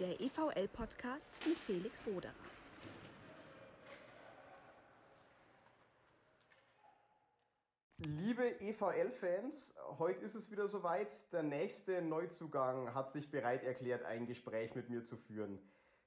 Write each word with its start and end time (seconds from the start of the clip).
der 0.00 0.20
EVL-Podcast 0.20 1.40
mit 1.46 1.56
Felix 1.56 2.06
Roderer. 2.06 2.34
Liebe 7.96 8.60
EVL-Fans, 8.60 9.74
heute 9.98 10.22
ist 10.22 10.34
es 10.34 10.50
wieder 10.50 10.68
soweit. 10.68 11.16
Der 11.32 11.42
nächste 11.42 12.02
Neuzugang 12.02 12.94
hat 12.94 13.08
sich 13.08 13.30
bereit 13.30 13.64
erklärt, 13.64 14.04
ein 14.04 14.26
Gespräch 14.26 14.74
mit 14.74 14.90
mir 14.90 15.02
zu 15.02 15.16
führen. 15.16 15.58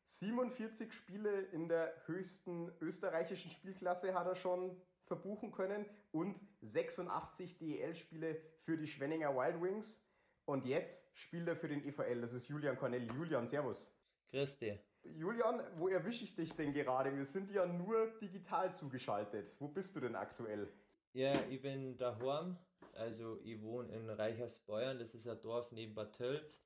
47 0.06 0.94
Spiele 0.94 1.42
in 1.52 1.68
der 1.68 1.92
höchsten 2.06 2.72
österreichischen 2.82 3.50
Spielklasse 3.50 4.14
hat 4.14 4.28
er 4.28 4.36
schon 4.36 4.80
verbuchen 5.06 5.52
können 5.52 5.86
und 6.12 6.40
86 6.62 7.58
DEL-Spiele 7.58 8.40
für 8.66 8.78
die 8.78 8.88
Schwenninger 8.88 9.36
Wild 9.36 9.60
Wings. 9.60 10.04
Und 10.50 10.66
jetzt 10.66 11.08
spielt 11.14 11.48
er 11.48 11.56
für 11.56 11.68
den 11.68 11.86
EVL. 11.86 12.22
Das 12.22 12.34
ist 12.34 12.48
Julian 12.48 12.76
Corneli. 12.76 13.06
Julian, 13.14 13.46
Servus. 13.46 13.94
Grüß 14.32 14.58
dich. 14.58 14.80
Julian, 15.04 15.62
wo 15.78 15.90
erwische 15.90 16.24
ich 16.24 16.36
dich 16.36 16.56
denn 16.56 16.74
gerade? 16.74 17.16
Wir 17.16 17.24
sind 17.24 17.52
ja 17.52 17.68
nur 17.68 18.08
digital 18.20 18.74
zugeschaltet. 18.74 19.54
Wo 19.60 19.68
bist 19.68 19.96
du 19.96 20.00
denn 20.00 20.16
aktuell? 20.16 20.68
Ja, 21.14 21.40
ich 21.52 21.62
bin 21.62 21.96
daheim. 21.98 22.58
Also 22.94 23.40
ich 23.44 23.62
wohne 23.62 23.94
in 23.94 24.10
Reichersbeuern. 24.10 24.98
Das 24.98 25.14
ist 25.14 25.28
ein 25.28 25.40
Dorf 25.40 25.72
neben 25.72 25.94
Bad 25.94 26.18
Tölz. 26.18 26.66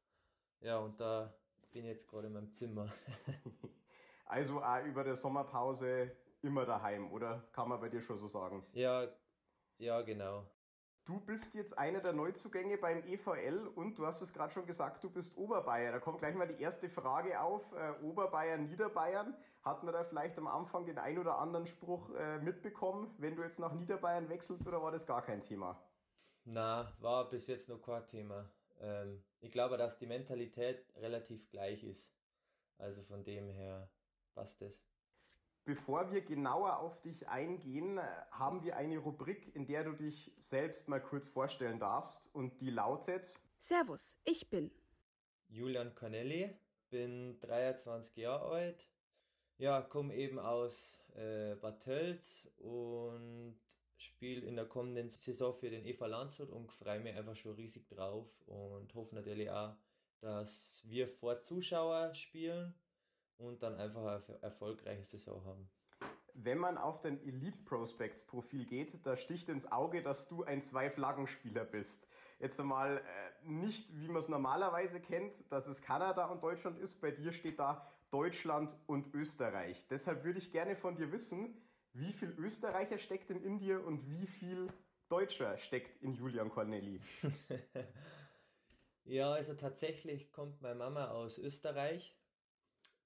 Ja, 0.61 0.77
und 0.77 0.97
da 1.01 1.33
bin 1.73 1.83
ich 1.83 1.91
jetzt 1.91 2.07
gerade 2.07 2.27
in 2.27 2.33
meinem 2.33 2.53
Zimmer. 2.53 2.87
also 4.27 4.63
auch 4.63 4.85
über 4.85 5.03
der 5.03 5.17
Sommerpause 5.17 6.09
immer 6.41 6.65
daheim, 6.65 7.11
oder? 7.11 7.49
Kann 7.51 7.67
man 7.67 7.81
bei 7.81 7.89
dir 7.89 8.01
schon 8.01 8.17
so 8.17 8.29
sagen? 8.29 8.65
Ja, 8.71 9.09
ja, 9.77 10.01
genau. 10.03 10.47
Du 11.05 11.19
bist 11.19 11.53
jetzt 11.53 11.77
einer 11.77 11.99
der 11.99 12.13
Neuzugänge 12.13 12.77
beim 12.77 13.03
EVL 13.05 13.67
und 13.75 13.99
du 13.99 14.05
hast 14.05 14.21
es 14.21 14.31
gerade 14.31 14.53
schon 14.53 14.65
gesagt, 14.65 15.03
du 15.03 15.09
bist 15.09 15.37
Oberbayer. 15.37 15.91
Da 15.91 15.99
kommt 15.99 16.19
gleich 16.19 16.33
mal 16.33 16.47
die 16.47 16.61
erste 16.61 16.89
Frage 16.89 17.41
auf. 17.41 17.61
Äh, 17.73 17.91
Oberbayern, 18.03 18.69
Niederbayern. 18.69 19.35
Hat 19.63 19.83
man 19.83 19.93
da 19.93 20.05
vielleicht 20.05 20.37
am 20.37 20.47
Anfang 20.47 20.85
den 20.85 20.97
ein 20.97 21.17
oder 21.17 21.39
anderen 21.39 21.67
Spruch 21.67 22.09
äh, 22.15 22.39
mitbekommen, 22.39 23.13
wenn 23.17 23.35
du 23.35 23.43
jetzt 23.43 23.59
nach 23.59 23.73
Niederbayern 23.73 24.29
wechselst 24.29 24.65
oder 24.65 24.81
war 24.81 24.91
das 24.91 25.05
gar 25.05 25.21
kein 25.21 25.41
Thema? 25.43 25.77
Na, 26.45 26.93
war 27.01 27.29
bis 27.29 27.47
jetzt 27.47 27.67
noch 27.67 27.81
kein 27.81 28.07
Thema. 28.07 28.49
Ähm, 28.79 29.21
ich 29.41 29.51
glaube, 29.51 29.75
dass 29.75 29.97
die 29.97 30.07
Mentalität 30.07 30.85
relativ 30.95 31.49
gleich 31.49 31.83
ist. 31.83 32.09
Also 32.77 33.03
von 33.03 33.25
dem 33.25 33.49
her 33.49 33.89
passt 34.33 34.61
es. 34.61 34.85
Bevor 35.65 36.11
wir 36.11 36.21
genauer 36.21 36.79
auf 36.79 36.99
dich 37.01 37.29
eingehen, 37.29 37.97
haben 38.31 38.63
wir 38.63 38.75
eine 38.75 38.97
Rubrik, 38.97 39.55
in 39.55 39.65
der 39.65 39.85
du 39.85 39.93
dich 39.93 40.33
selbst 40.37 40.89
mal 40.89 40.99
kurz 40.99 41.27
vorstellen 41.27 41.79
darfst 41.79 42.29
und 42.33 42.59
die 42.59 42.69
lautet 42.69 43.39
Servus, 43.59 44.19
ich 44.25 44.49
bin 44.49 44.71
Julian 45.47 45.95
Corneli, 45.95 46.53
bin 46.89 47.39
23 47.39 48.17
Jahre 48.17 48.45
alt, 48.45 48.89
ja, 49.57 49.81
komme 49.81 50.13
eben 50.15 50.37
aus 50.37 50.99
äh, 51.15 51.55
Bad 51.55 51.81
Tölz 51.81 52.51
und 52.57 53.57
spiele 53.95 54.45
in 54.45 54.57
der 54.57 54.65
kommenden 54.65 55.09
Saison 55.11 55.55
für 55.55 55.69
den 55.69 55.85
EVA 55.85 56.07
Landshut 56.07 56.49
und 56.49 56.73
freue 56.73 56.99
mich 56.99 57.15
einfach 57.15 57.37
schon 57.37 57.55
riesig 57.55 57.87
drauf 57.87 58.27
und 58.47 58.93
hoffe 58.95 59.15
natürlich 59.15 59.49
auch, 59.49 59.77
dass 60.19 60.81
wir 60.85 61.07
vor 61.07 61.39
Zuschauer 61.39 62.13
spielen 62.15 62.73
und 63.37 63.61
dann 63.63 63.75
einfach 63.75 64.01
eine 64.01 64.41
erfolgreiche 64.41 65.03
Saison 65.03 65.43
haben. 65.45 65.69
Wenn 66.35 66.57
man 66.57 66.77
auf 66.77 66.99
dein 66.99 67.23
Elite 67.23 67.57
Prospects 67.65 68.23
Profil 68.23 68.65
geht, 68.65 69.05
da 69.05 69.15
sticht 69.15 69.49
ins 69.49 69.71
Auge, 69.71 70.01
dass 70.01 70.27
du 70.27 70.43
ein 70.43 70.61
Zwei-Flaggen-Spieler 70.61 71.63
bist. 71.63 72.07
Jetzt 72.39 72.59
einmal 72.59 72.97
äh, 72.97 73.01
nicht, 73.47 73.87
wie 73.99 74.07
man 74.07 74.17
es 74.17 74.29
normalerweise 74.29 74.99
kennt, 74.99 75.43
dass 75.51 75.67
es 75.67 75.81
Kanada 75.81 76.25
und 76.25 76.43
Deutschland 76.43 76.79
ist. 76.79 76.99
Bei 77.01 77.11
dir 77.11 77.31
steht 77.31 77.59
da 77.59 77.87
Deutschland 78.09 78.75
und 78.87 79.13
Österreich. 79.13 79.85
Deshalb 79.89 80.23
würde 80.23 80.39
ich 80.39 80.51
gerne 80.51 80.75
von 80.75 80.95
dir 80.95 81.11
wissen, 81.11 81.55
wie 81.93 82.13
viel 82.13 82.31
Österreicher 82.37 82.97
steckt 82.97 83.29
in 83.29 83.43
Indien 83.43 83.83
und 83.83 84.09
wie 84.09 84.25
viel 84.25 84.67
Deutscher 85.09 85.57
steckt 85.57 86.01
in 86.01 86.13
Julian 86.13 86.49
Corneli? 86.49 86.99
ja, 89.03 89.31
also 89.31 89.53
tatsächlich 89.53 90.31
kommt 90.31 90.61
meine 90.61 90.75
Mama 90.75 91.09
aus 91.09 91.37
Österreich 91.37 92.15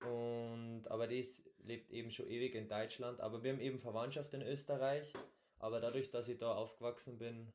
und, 0.01 0.85
aber 0.87 1.07
die 1.07 1.25
lebt 1.63 1.91
eben 1.91 2.11
schon 2.11 2.27
ewig 2.27 2.55
in 2.55 2.67
Deutschland. 2.67 3.19
Aber 3.19 3.43
wir 3.43 3.51
haben 3.51 3.59
eben 3.59 3.79
Verwandtschaft 3.79 4.33
in 4.33 4.41
Österreich. 4.41 5.13
Aber 5.59 5.79
dadurch, 5.79 6.11
dass 6.11 6.27
ich 6.27 6.37
da 6.37 6.53
aufgewachsen 6.53 7.17
bin, 7.17 7.51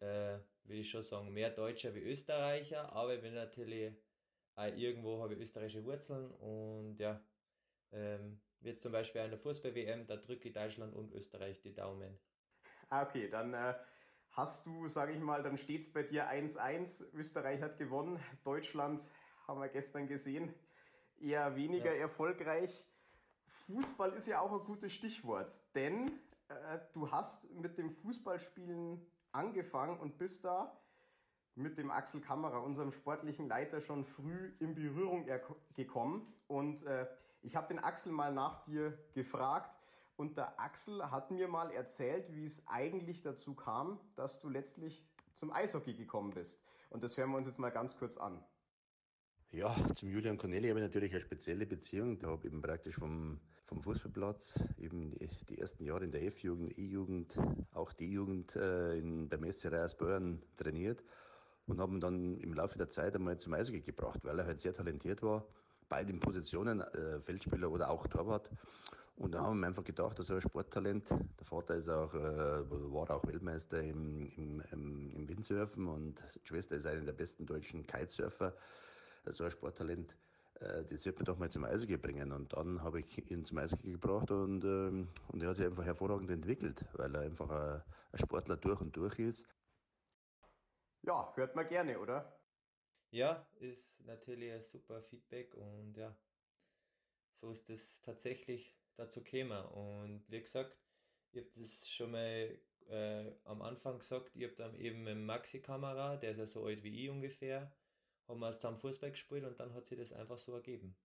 äh, 0.00 0.38
würde 0.64 0.80
ich 0.80 0.90
schon 0.90 1.02
sagen, 1.02 1.32
mehr 1.32 1.50
Deutscher 1.50 1.94
wie 1.94 2.00
Österreicher. 2.00 2.92
Aber 2.92 3.14
ich 3.14 3.22
bin 3.22 3.34
natürlich 3.34 3.92
auch 4.56 4.64
irgendwo 4.64 5.22
habe 5.22 5.34
ich 5.34 5.40
österreichische 5.40 5.84
Wurzeln. 5.84 6.30
Und 6.32 6.98
ja, 6.98 7.20
ähm, 7.92 8.40
wird 8.60 8.80
zum 8.80 8.92
Beispiel 8.92 9.20
an 9.20 9.30
der 9.30 9.38
Fußball-WM, 9.38 10.06
da 10.06 10.16
drücke 10.16 10.48
ich 10.48 10.54
Deutschland 10.54 10.94
und 10.94 11.12
Österreich 11.12 11.60
die 11.60 11.74
Daumen. 11.74 12.18
Ah, 12.88 13.02
okay, 13.02 13.28
dann 13.28 13.52
äh, 13.52 13.74
hast 14.30 14.66
du, 14.66 14.88
sage 14.88 15.12
ich 15.12 15.20
mal, 15.20 15.42
dann 15.42 15.58
steht 15.58 15.82
es 15.82 15.92
bei 15.92 16.02
dir 16.02 16.30
1-1. 16.30 17.12
Österreich 17.12 17.60
hat 17.60 17.78
gewonnen. 17.78 18.18
Deutschland 18.44 19.04
haben 19.46 19.60
wir 19.60 19.68
gestern 19.68 20.08
gesehen 20.08 20.54
eher 21.20 21.56
weniger 21.56 21.94
ja. 21.94 22.02
erfolgreich. 22.02 22.86
Fußball 23.66 24.12
ist 24.12 24.26
ja 24.26 24.40
auch 24.40 24.52
ein 24.52 24.64
gutes 24.64 24.92
Stichwort, 24.92 25.50
denn 25.74 26.08
äh, 26.48 26.78
du 26.92 27.10
hast 27.10 27.50
mit 27.54 27.78
dem 27.78 27.90
Fußballspielen 27.90 29.04
angefangen 29.32 29.98
und 29.98 30.18
bist 30.18 30.44
da 30.44 30.80
mit 31.56 31.78
dem 31.78 31.90
Axel 31.90 32.20
Kammerer, 32.20 32.62
unserem 32.62 32.92
sportlichen 32.92 33.48
Leiter, 33.48 33.80
schon 33.80 34.04
früh 34.04 34.52
in 34.60 34.74
Berührung 34.74 35.26
gekommen. 35.74 36.32
Und 36.46 36.84
äh, 36.84 37.06
ich 37.42 37.56
habe 37.56 37.68
den 37.68 37.78
Axel 37.78 38.12
mal 38.12 38.32
nach 38.32 38.62
dir 38.62 38.96
gefragt. 39.14 39.78
Und 40.16 40.36
der 40.36 40.58
Axel 40.58 41.10
hat 41.10 41.30
mir 41.30 41.48
mal 41.48 41.70
erzählt, 41.70 42.34
wie 42.34 42.46
es 42.46 42.66
eigentlich 42.66 43.22
dazu 43.22 43.54
kam, 43.54 43.98
dass 44.16 44.40
du 44.40 44.48
letztlich 44.48 45.04
zum 45.34 45.52
Eishockey 45.52 45.94
gekommen 45.94 46.30
bist. 46.30 46.62
Und 46.90 47.02
das 47.02 47.16
hören 47.16 47.30
wir 47.30 47.36
uns 47.38 47.46
jetzt 47.46 47.58
mal 47.58 47.70
ganz 47.70 47.96
kurz 47.98 48.16
an. 48.16 48.42
Ja, 49.52 49.74
zum 49.94 50.10
Julian 50.10 50.36
Corneli 50.36 50.68
habe 50.68 50.80
ich 50.80 50.84
natürlich 50.84 51.12
eine 51.12 51.20
spezielle 51.20 51.66
Beziehung. 51.66 52.18
Da 52.18 52.28
habe 52.28 52.40
ich 52.40 52.52
eben 52.52 52.60
praktisch 52.60 52.96
vom, 52.96 53.38
vom 53.64 53.80
Fußballplatz 53.80 54.62
eben 54.78 55.12
die, 55.12 55.28
die 55.48 55.58
ersten 55.58 55.84
Jahre 55.84 56.04
in 56.04 56.10
der 56.10 56.24
F-Jugend, 56.24 56.76
E-Jugend, 56.76 57.38
auch 57.72 57.92
die 57.92 58.10
Jugend 58.10 58.56
äh, 58.56 58.98
in, 58.98 59.28
beim 59.28 59.50
SC 59.50 59.66
Reiersbeuern 59.70 60.42
trainiert 60.56 61.02
und 61.66 61.80
haben 61.80 62.00
dann 62.00 62.38
im 62.38 62.54
Laufe 62.54 62.76
der 62.76 62.90
Zeit 62.90 63.14
einmal 63.14 63.38
zum 63.38 63.54
Eishockey 63.54 63.80
gebracht, 63.80 64.20
weil 64.24 64.38
er 64.38 64.46
halt 64.46 64.60
sehr 64.60 64.74
talentiert 64.74 65.22
war, 65.22 65.46
bei 65.88 66.04
den 66.04 66.20
Positionen, 66.20 66.80
äh, 66.80 67.20
Feldspieler 67.20 67.70
oder 67.70 67.88
auch 67.90 68.06
Torwart. 68.08 68.50
Und 69.14 69.32
da 69.32 69.42
haben 69.42 69.60
wir 69.60 69.68
einfach 69.68 69.84
gedacht, 69.84 70.18
dass 70.18 70.28
er 70.28 70.36
ein 70.36 70.42
Sporttalent. 70.42 71.08
Der 71.08 71.46
Vater 71.46 71.76
ist 71.76 71.88
auch, 71.88 72.12
äh, 72.14 72.70
war 72.92 73.10
auch 73.10 73.26
Weltmeister 73.26 73.80
im, 73.82 74.28
im, 74.36 74.62
im, 74.72 75.12
im 75.12 75.28
Windsurfen 75.28 75.86
und 75.86 76.20
die 76.34 76.46
Schwester 76.46 76.76
ist 76.76 76.86
eine 76.86 77.02
der 77.02 77.12
besten 77.12 77.46
deutschen 77.46 77.86
Kitesurfer 77.86 78.52
so 79.32 79.44
ein 79.44 79.50
Sporttalent, 79.50 80.16
äh, 80.60 80.84
das 80.84 81.04
wird 81.04 81.18
mir 81.18 81.24
doch 81.24 81.38
mal 81.38 81.50
zum 81.50 81.64
Eishockey 81.64 81.96
bringen. 81.96 82.32
Und 82.32 82.52
dann 82.52 82.82
habe 82.82 83.00
ich 83.00 83.30
ihn 83.30 83.44
zum 83.44 83.58
Eishockey 83.58 83.92
gebracht 83.92 84.30
und, 84.30 84.64
ähm, 84.64 85.08
und 85.28 85.42
er 85.42 85.50
hat 85.50 85.56
sich 85.56 85.66
einfach 85.66 85.84
hervorragend 85.84 86.30
entwickelt, 86.30 86.84
weil 86.94 87.14
er 87.14 87.22
einfach 87.22 87.50
ein, 87.50 87.82
ein 88.12 88.18
Sportler 88.18 88.56
durch 88.56 88.80
und 88.80 88.96
durch 88.96 89.18
ist. 89.18 89.46
Ja, 91.02 91.32
hört 91.36 91.54
man 91.54 91.68
gerne, 91.68 91.98
oder? 92.00 92.40
Ja, 93.10 93.46
ist 93.60 94.00
natürlich 94.00 94.52
ein 94.52 94.62
super 94.62 95.02
Feedback 95.02 95.54
und 95.54 95.96
ja, 95.96 96.16
so 97.30 97.50
ist 97.50 97.70
es 97.70 98.00
tatsächlich 98.00 98.76
dazu 98.96 99.22
gekommen. 99.22 99.64
Und 99.66 100.24
wie 100.28 100.40
gesagt, 100.40 100.76
ich 101.32 101.40
habe 101.40 101.50
das 101.54 101.88
schon 101.88 102.10
mal 102.10 102.58
äh, 102.88 103.32
am 103.44 103.62
Anfang 103.62 103.98
gesagt, 103.98 104.34
ich 104.34 104.44
habe 104.44 104.56
dann 104.56 104.74
eben 104.74 105.04
mit 105.04 105.18
Maxi-Kamera, 105.18 106.16
der 106.16 106.32
ist 106.32 106.38
ja 106.38 106.46
so 106.46 106.66
alt 106.66 106.82
wie 106.82 107.04
ich 107.04 107.10
ungefähr, 107.10 107.72
haben 108.28 108.40
wir 108.40 108.52
zusammen 108.52 108.78
Fußball 108.78 109.10
gespielt 109.10 109.44
und 109.44 109.58
dann 109.58 109.74
hat 109.74 109.86
sich 109.86 109.98
das 109.98 110.12
einfach 110.12 110.38
so 110.38 110.54
ergeben. 110.54 110.96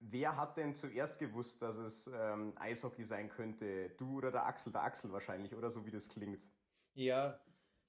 Wer 0.00 0.36
hat 0.36 0.56
denn 0.56 0.74
zuerst 0.74 1.18
gewusst, 1.18 1.62
dass 1.62 1.76
es 1.76 2.10
ähm, 2.12 2.54
Eishockey 2.56 3.04
sein 3.04 3.28
könnte? 3.28 3.90
Du 3.90 4.18
oder 4.18 4.32
der 4.32 4.46
Axel? 4.46 4.72
Der 4.72 4.82
Axel 4.82 5.12
wahrscheinlich, 5.12 5.54
oder 5.54 5.70
so 5.70 5.86
wie 5.86 5.92
das 5.92 6.08
klingt. 6.08 6.48
Ja, 6.94 7.40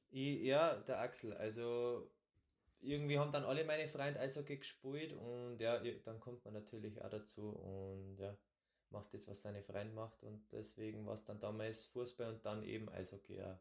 ich, 0.09 0.43
ja, 0.43 0.75
der 0.81 0.99
Axel. 0.99 1.33
Also 1.33 2.11
irgendwie 2.79 3.17
haben 3.17 3.31
dann 3.31 3.45
alle 3.45 3.63
meine 3.65 3.87
Freunde 3.87 4.19
Eishockey 4.19 4.57
gespielt 4.57 5.13
und 5.13 5.59
ja, 5.59 5.79
dann 5.79 6.19
kommt 6.19 6.43
man 6.45 6.53
natürlich 6.53 7.01
auch 7.01 7.09
dazu 7.09 7.49
und 7.49 8.17
ja, 8.17 8.37
macht 8.89 9.13
das, 9.13 9.27
was 9.27 9.41
seine 9.41 9.63
Freunde 9.63 9.93
macht 9.93 10.21
und 10.23 10.51
deswegen 10.51 11.05
war 11.05 11.15
es 11.15 11.23
dann 11.23 11.39
damals 11.39 11.87
Fußball 11.87 12.33
und 12.33 12.45
dann 12.45 12.63
eben 12.63 12.89
Eishockey. 12.89 13.37
Ja. 13.37 13.59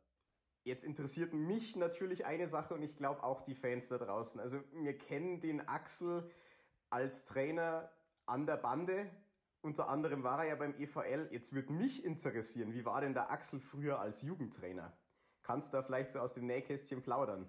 Jetzt 0.64 0.84
interessiert 0.84 1.32
mich 1.32 1.74
natürlich 1.74 2.24
eine 2.24 2.48
Sache 2.48 2.74
und 2.74 2.82
ich 2.82 2.96
glaube 2.96 3.24
auch 3.24 3.42
die 3.42 3.54
Fans 3.54 3.88
da 3.88 3.98
draußen. 3.98 4.40
Also 4.40 4.62
wir 4.72 4.96
kennen 4.96 5.40
den 5.40 5.66
Axel 5.66 6.30
als 6.88 7.24
Trainer 7.24 7.90
an 8.26 8.46
der 8.46 8.56
Bande. 8.56 9.10
Unter 9.60 9.88
anderem 9.88 10.22
war 10.22 10.44
er 10.44 10.50
ja 10.50 10.54
beim 10.54 10.74
EVL. 10.78 11.28
Jetzt 11.32 11.52
würde 11.52 11.72
mich 11.72 12.04
interessieren, 12.04 12.72
wie 12.74 12.84
war 12.84 13.00
denn 13.00 13.14
der 13.14 13.30
Axel 13.30 13.60
früher 13.60 13.98
als 13.98 14.22
Jugendtrainer? 14.22 14.96
Kannst 15.42 15.72
du 15.72 15.78
da 15.78 15.82
vielleicht 15.82 16.10
so 16.10 16.20
aus 16.20 16.32
dem 16.32 16.46
Nähkästchen 16.46 17.02
plaudern? 17.02 17.48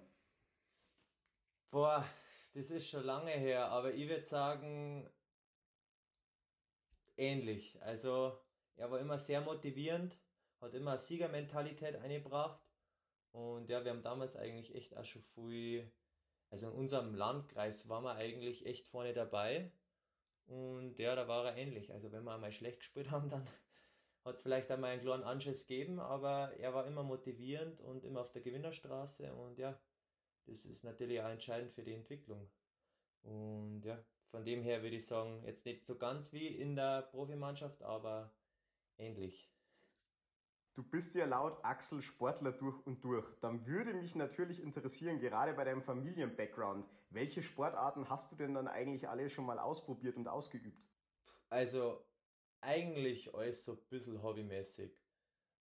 Boah, 1.70 2.04
das 2.52 2.70
ist 2.70 2.88
schon 2.88 3.04
lange 3.04 3.30
her, 3.30 3.68
aber 3.68 3.94
ich 3.94 4.08
würde 4.08 4.24
sagen, 4.24 5.08
ähnlich. 7.16 7.80
Also 7.82 8.38
er 8.76 8.90
war 8.90 8.98
immer 8.98 9.18
sehr 9.18 9.40
motivierend, 9.40 10.16
hat 10.60 10.74
immer 10.74 10.98
Siegermentalität 10.98 11.96
eingebracht. 11.96 12.60
Und 13.34 13.68
ja, 13.68 13.84
wir 13.84 13.90
haben 13.90 14.02
damals 14.02 14.36
eigentlich 14.36 14.74
echt 14.76 14.96
auch 14.96 15.04
schon 15.04 15.22
viel, 15.34 15.90
also 16.50 16.68
in 16.68 16.72
unserem 16.72 17.14
Landkreis 17.16 17.88
waren 17.88 18.04
wir 18.04 18.14
eigentlich 18.14 18.64
echt 18.64 18.86
vorne 18.86 19.12
dabei. 19.12 19.72
Und 20.46 20.98
ja, 20.98 21.16
da 21.16 21.26
war 21.26 21.46
er 21.46 21.56
ähnlich. 21.56 21.92
Also 21.92 22.12
wenn 22.12 22.22
wir 22.24 22.32
einmal 22.34 22.52
schlecht 22.52 22.78
gespielt 22.78 23.10
haben, 23.10 23.30
dann 23.30 23.44
hat 24.24 24.36
es 24.36 24.42
vielleicht 24.42 24.70
einmal 24.70 24.92
einen 24.92 25.02
kleinen 25.02 25.24
Anschiss 25.24 25.66
gegeben, 25.66 25.98
aber 25.98 26.52
er 26.58 26.74
war 26.74 26.86
immer 26.86 27.02
motivierend 27.02 27.80
und 27.80 28.04
immer 28.04 28.20
auf 28.20 28.30
der 28.30 28.42
Gewinnerstraße 28.42 29.34
und 29.34 29.58
ja, 29.58 29.78
das 30.46 30.64
ist 30.64 30.84
natürlich 30.84 31.20
auch 31.20 31.28
entscheidend 31.28 31.72
für 31.72 31.82
die 31.82 31.94
Entwicklung. 31.94 32.48
Und 33.22 33.82
ja, 33.84 33.98
von 34.30 34.44
dem 34.44 34.62
her 34.62 34.82
würde 34.82 34.96
ich 34.96 35.06
sagen, 35.06 35.42
jetzt 35.44 35.64
nicht 35.66 35.84
so 35.84 35.96
ganz 35.98 36.32
wie 36.32 36.46
in 36.46 36.76
der 36.76 37.02
Profimannschaft, 37.02 37.82
aber 37.82 38.32
ähnlich. 38.96 39.53
Du 40.74 40.82
bist 40.82 41.14
ja 41.14 41.24
laut 41.24 41.64
Axel 41.64 42.02
Sportler 42.02 42.50
durch 42.50 42.84
und 42.84 43.04
durch. 43.04 43.24
Dann 43.40 43.64
würde 43.64 43.94
mich 43.94 44.16
natürlich 44.16 44.60
interessieren, 44.60 45.20
gerade 45.20 45.54
bei 45.54 45.62
deinem 45.62 45.82
Familien-Background, 45.82 46.88
welche 47.10 47.42
Sportarten 47.42 48.08
hast 48.08 48.32
du 48.32 48.36
denn 48.36 48.54
dann 48.54 48.66
eigentlich 48.66 49.08
alle 49.08 49.30
schon 49.30 49.46
mal 49.46 49.60
ausprobiert 49.60 50.16
und 50.16 50.26
ausgeübt? 50.26 50.88
Also 51.48 52.04
eigentlich 52.60 53.32
alles 53.34 53.64
so 53.64 53.74
ein 53.74 53.88
bisschen 53.88 54.20
hobbymäßig. 54.20 54.90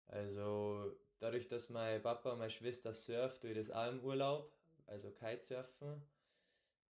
Also 0.07 0.97
dadurch, 1.19 1.47
dass 1.47 1.69
mein 1.69 2.01
Papa 2.01 2.31
und 2.31 2.39
meine 2.39 2.49
Schwester 2.49 2.91
surft, 2.91 3.41
tue 3.41 3.51
ich 3.51 3.57
das 3.57 3.69
auch 3.69 3.91
im 3.91 4.03
Urlaub, 4.03 4.51
also 4.87 5.11
Kitesurfen. 5.11 6.01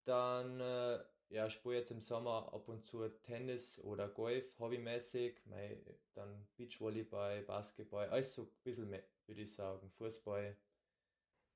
Dann 0.06 0.62
äh, 0.62 1.04
ja, 1.33 1.50
spiele 1.50 1.77
jetzt 1.77 1.89
im 1.91 2.00
Sommer 2.00 2.53
ab 2.53 2.69
und 2.69 2.83
zu 2.83 3.09
Tennis 3.24 3.83
oder 3.83 4.07
Golf, 4.07 4.45
hobbymäßig. 4.59 5.41
Mein, 5.45 5.83
dann 6.13 6.47
Beachvolleyball, 6.56 7.41
Basketball, 7.41 8.07
alles 8.09 8.33
so 8.33 8.44
ein 8.44 8.50
bisschen 8.63 8.89
mehr, 8.89 9.03
würde 9.25 9.41
ich 9.41 9.53
sagen. 9.53 9.89
Fußball. 9.97 10.56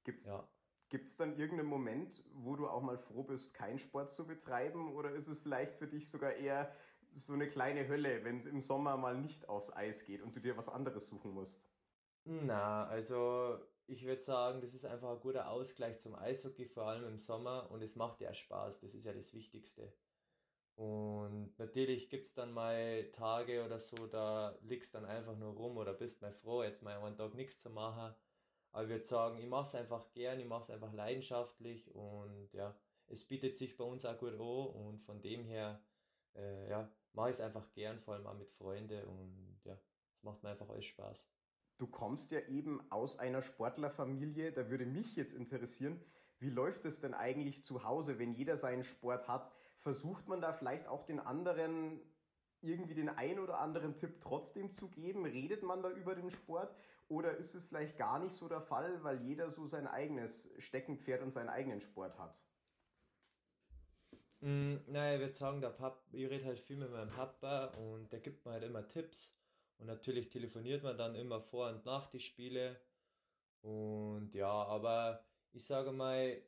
Gibt's, 0.04 0.26
ja. 0.26 0.48
Gibt 0.90 1.08
es 1.08 1.18
dann 1.18 1.38
irgendeinen 1.38 1.70
Moment, 1.70 2.24
wo 2.34 2.56
du 2.56 2.68
auch 2.68 2.82
mal 2.82 2.98
froh 2.98 3.24
bist, 3.24 3.54
keinen 3.54 3.78
Sport 3.78 4.10
zu 4.10 4.26
betreiben? 4.26 4.96
Oder 4.96 5.12
ist 5.12 5.28
es 5.28 5.38
vielleicht 5.38 5.76
für 5.76 5.88
dich 5.88 6.10
sogar 6.10 6.34
eher 6.34 6.76
so 7.16 7.34
eine 7.34 7.48
kleine 7.48 7.88
Hölle, 7.88 8.24
wenn 8.24 8.38
es 8.38 8.48
im 8.48 8.62
Sommer 8.62 8.98
mal 8.98 9.18
nicht 9.20 9.48
aufs 9.48 9.72
Eis 9.72 10.06
geht 10.06 10.24
und 10.24 10.36
du 10.36 10.40
dir 10.40 10.58
was 10.58 10.70
anderes 10.70 11.06
suchen 11.06 11.32
musst? 11.32 11.70
Na, 12.26 12.88
also 12.88 13.60
ich 13.88 14.06
würde 14.06 14.22
sagen, 14.22 14.62
das 14.62 14.74
ist 14.74 14.86
einfach 14.86 15.12
ein 15.12 15.20
guter 15.22 15.50
Ausgleich 15.50 16.00
zum 16.00 16.16
Eishockey, 16.16 16.66
vor 16.66 16.84
allem 16.88 17.06
im 17.06 17.18
Sommer 17.18 17.72
und 17.72 17.82
es 17.82 17.96
macht 17.96 18.22
ja 18.22 18.34
Spaß, 18.34 18.82
das 18.82 18.94
ist 18.94 19.06
ja 19.06 19.14
das 19.14 19.34
Wichtigste. 19.34 19.98
Und 20.76 21.58
natürlich 21.60 22.10
gibt 22.10 22.28
es 22.28 22.34
dann 22.36 22.54
mal 22.54 23.12
Tage 23.12 23.66
oder 23.66 23.80
so, 23.80 24.08
da 24.08 24.58
liegst 24.62 24.94
dann 24.96 25.06
einfach 25.06 25.38
nur 25.38 25.54
rum 25.54 25.78
oder 25.78 25.94
bist 25.94 26.22
mal 26.22 26.34
froh, 26.34 26.64
jetzt 26.64 26.84
mal 26.84 26.98
einen 27.00 27.18
Tag 27.18 27.34
nichts 27.36 27.62
zu 27.62 27.70
machen. 27.72 28.16
Aber 28.72 28.84
ich 28.84 28.90
würde 28.90 29.04
sagen, 29.06 29.38
ich 29.40 29.48
mache 29.48 29.68
es 29.68 29.76
einfach 29.76 30.12
gern, 30.12 30.40
ich 30.40 30.46
mache 30.48 30.64
es 30.64 30.70
einfach 30.70 30.94
leidenschaftlich 30.94 31.94
und 31.96 32.54
ja, 32.54 32.80
es 33.08 33.28
bietet 33.28 33.58
sich 33.58 33.78
bei 33.78 33.84
uns 33.86 34.06
auch 34.06 34.18
gut 34.20 34.34
an 34.34 34.40
und 34.42 35.00
von 35.00 35.22
dem 35.22 35.46
her, 35.46 35.84
äh, 36.36 36.70
ja, 36.70 36.96
mache 37.14 37.30
ich 37.32 37.36
es 37.38 37.42
einfach 37.42 37.72
gern, 37.74 38.00
vor 38.00 38.16
allem 38.16 38.28
auch 38.28 38.36
mit 38.38 38.50
Freunden 38.50 39.06
und 39.08 39.62
ja, 39.64 39.82
es 40.14 40.24
macht 40.24 40.44
mir 40.44 40.50
einfach 40.50 40.70
alles 40.70 40.86
Spaß. 40.86 41.37
Du 41.78 41.86
kommst 41.86 42.32
ja 42.32 42.40
eben 42.48 42.82
aus 42.92 43.20
einer 43.20 43.44
Sportlerfamilie. 43.44 44.52
Da 44.52 44.70
würde 44.70 44.86
mich 44.86 45.16
jetzt 45.16 45.34
interessieren, 45.34 46.02
wie 46.40 46.50
läuft 46.50 46.86
es 46.86 47.00
denn 47.00 47.14
eigentlich 47.14 47.64
zu 47.64 47.84
Hause, 47.84 48.20
wenn 48.20 48.34
jeder 48.34 48.58
seinen 48.58 48.84
Sport 48.84 49.28
hat? 49.28 49.52
Versucht 49.80 50.28
man 50.28 50.42
da 50.42 50.54
vielleicht 50.54 50.88
auch 50.88 51.04
den 51.04 51.20
anderen 51.20 52.00
irgendwie 52.62 52.96
den 52.96 53.10
ein 53.10 53.40
oder 53.40 53.60
anderen 53.60 53.96
Tipp 53.96 54.20
trotzdem 54.22 54.72
zu 54.72 54.90
geben? 54.90 55.26
Redet 55.26 55.64
man 55.64 55.84
da 55.84 55.90
über 55.92 56.16
den 56.16 56.32
Sport? 56.32 56.74
Oder 57.08 57.38
ist 57.38 57.56
es 57.56 57.66
vielleicht 57.66 57.98
gar 57.98 58.20
nicht 58.20 58.34
so 58.34 58.50
der 58.50 58.62
Fall, 58.62 59.04
weil 59.04 59.22
jeder 59.22 59.52
so 59.52 59.68
sein 59.68 59.88
eigenes 59.88 60.50
Steckenpferd 60.58 61.22
und 61.22 61.32
seinen 61.32 61.50
eigenen 61.50 61.80
Sport 61.82 62.18
hat? 62.18 62.42
Mm, 64.42 64.78
naja, 64.88 65.16
ich 65.16 65.20
würde 65.22 65.34
sagen, 65.34 65.62
der 65.62 65.70
Papa, 65.70 66.00
ich 66.12 66.30
rede 66.30 66.46
halt 66.46 66.60
viel 66.60 66.78
mit 66.78 66.92
meinem 66.92 67.10
Papa 67.10 67.68
und 67.78 68.12
der 68.12 68.20
gibt 68.20 68.46
mir 68.46 68.54
halt 68.54 68.64
immer 68.64 68.88
Tipps. 68.88 69.37
Und 69.78 69.88
natürlich 69.88 70.30
telefoniert 70.30 70.84
man 70.84 70.98
dann 70.98 71.16
immer 71.16 71.42
vor 71.42 71.70
und 71.70 71.86
nach 71.86 72.08
die 72.08 72.20
Spiele. 72.20 72.80
Und 73.62 74.34
ja, 74.34 74.48
aber 74.48 75.24
ich 75.54 75.66
sage 75.66 75.92
mal, 75.92 76.42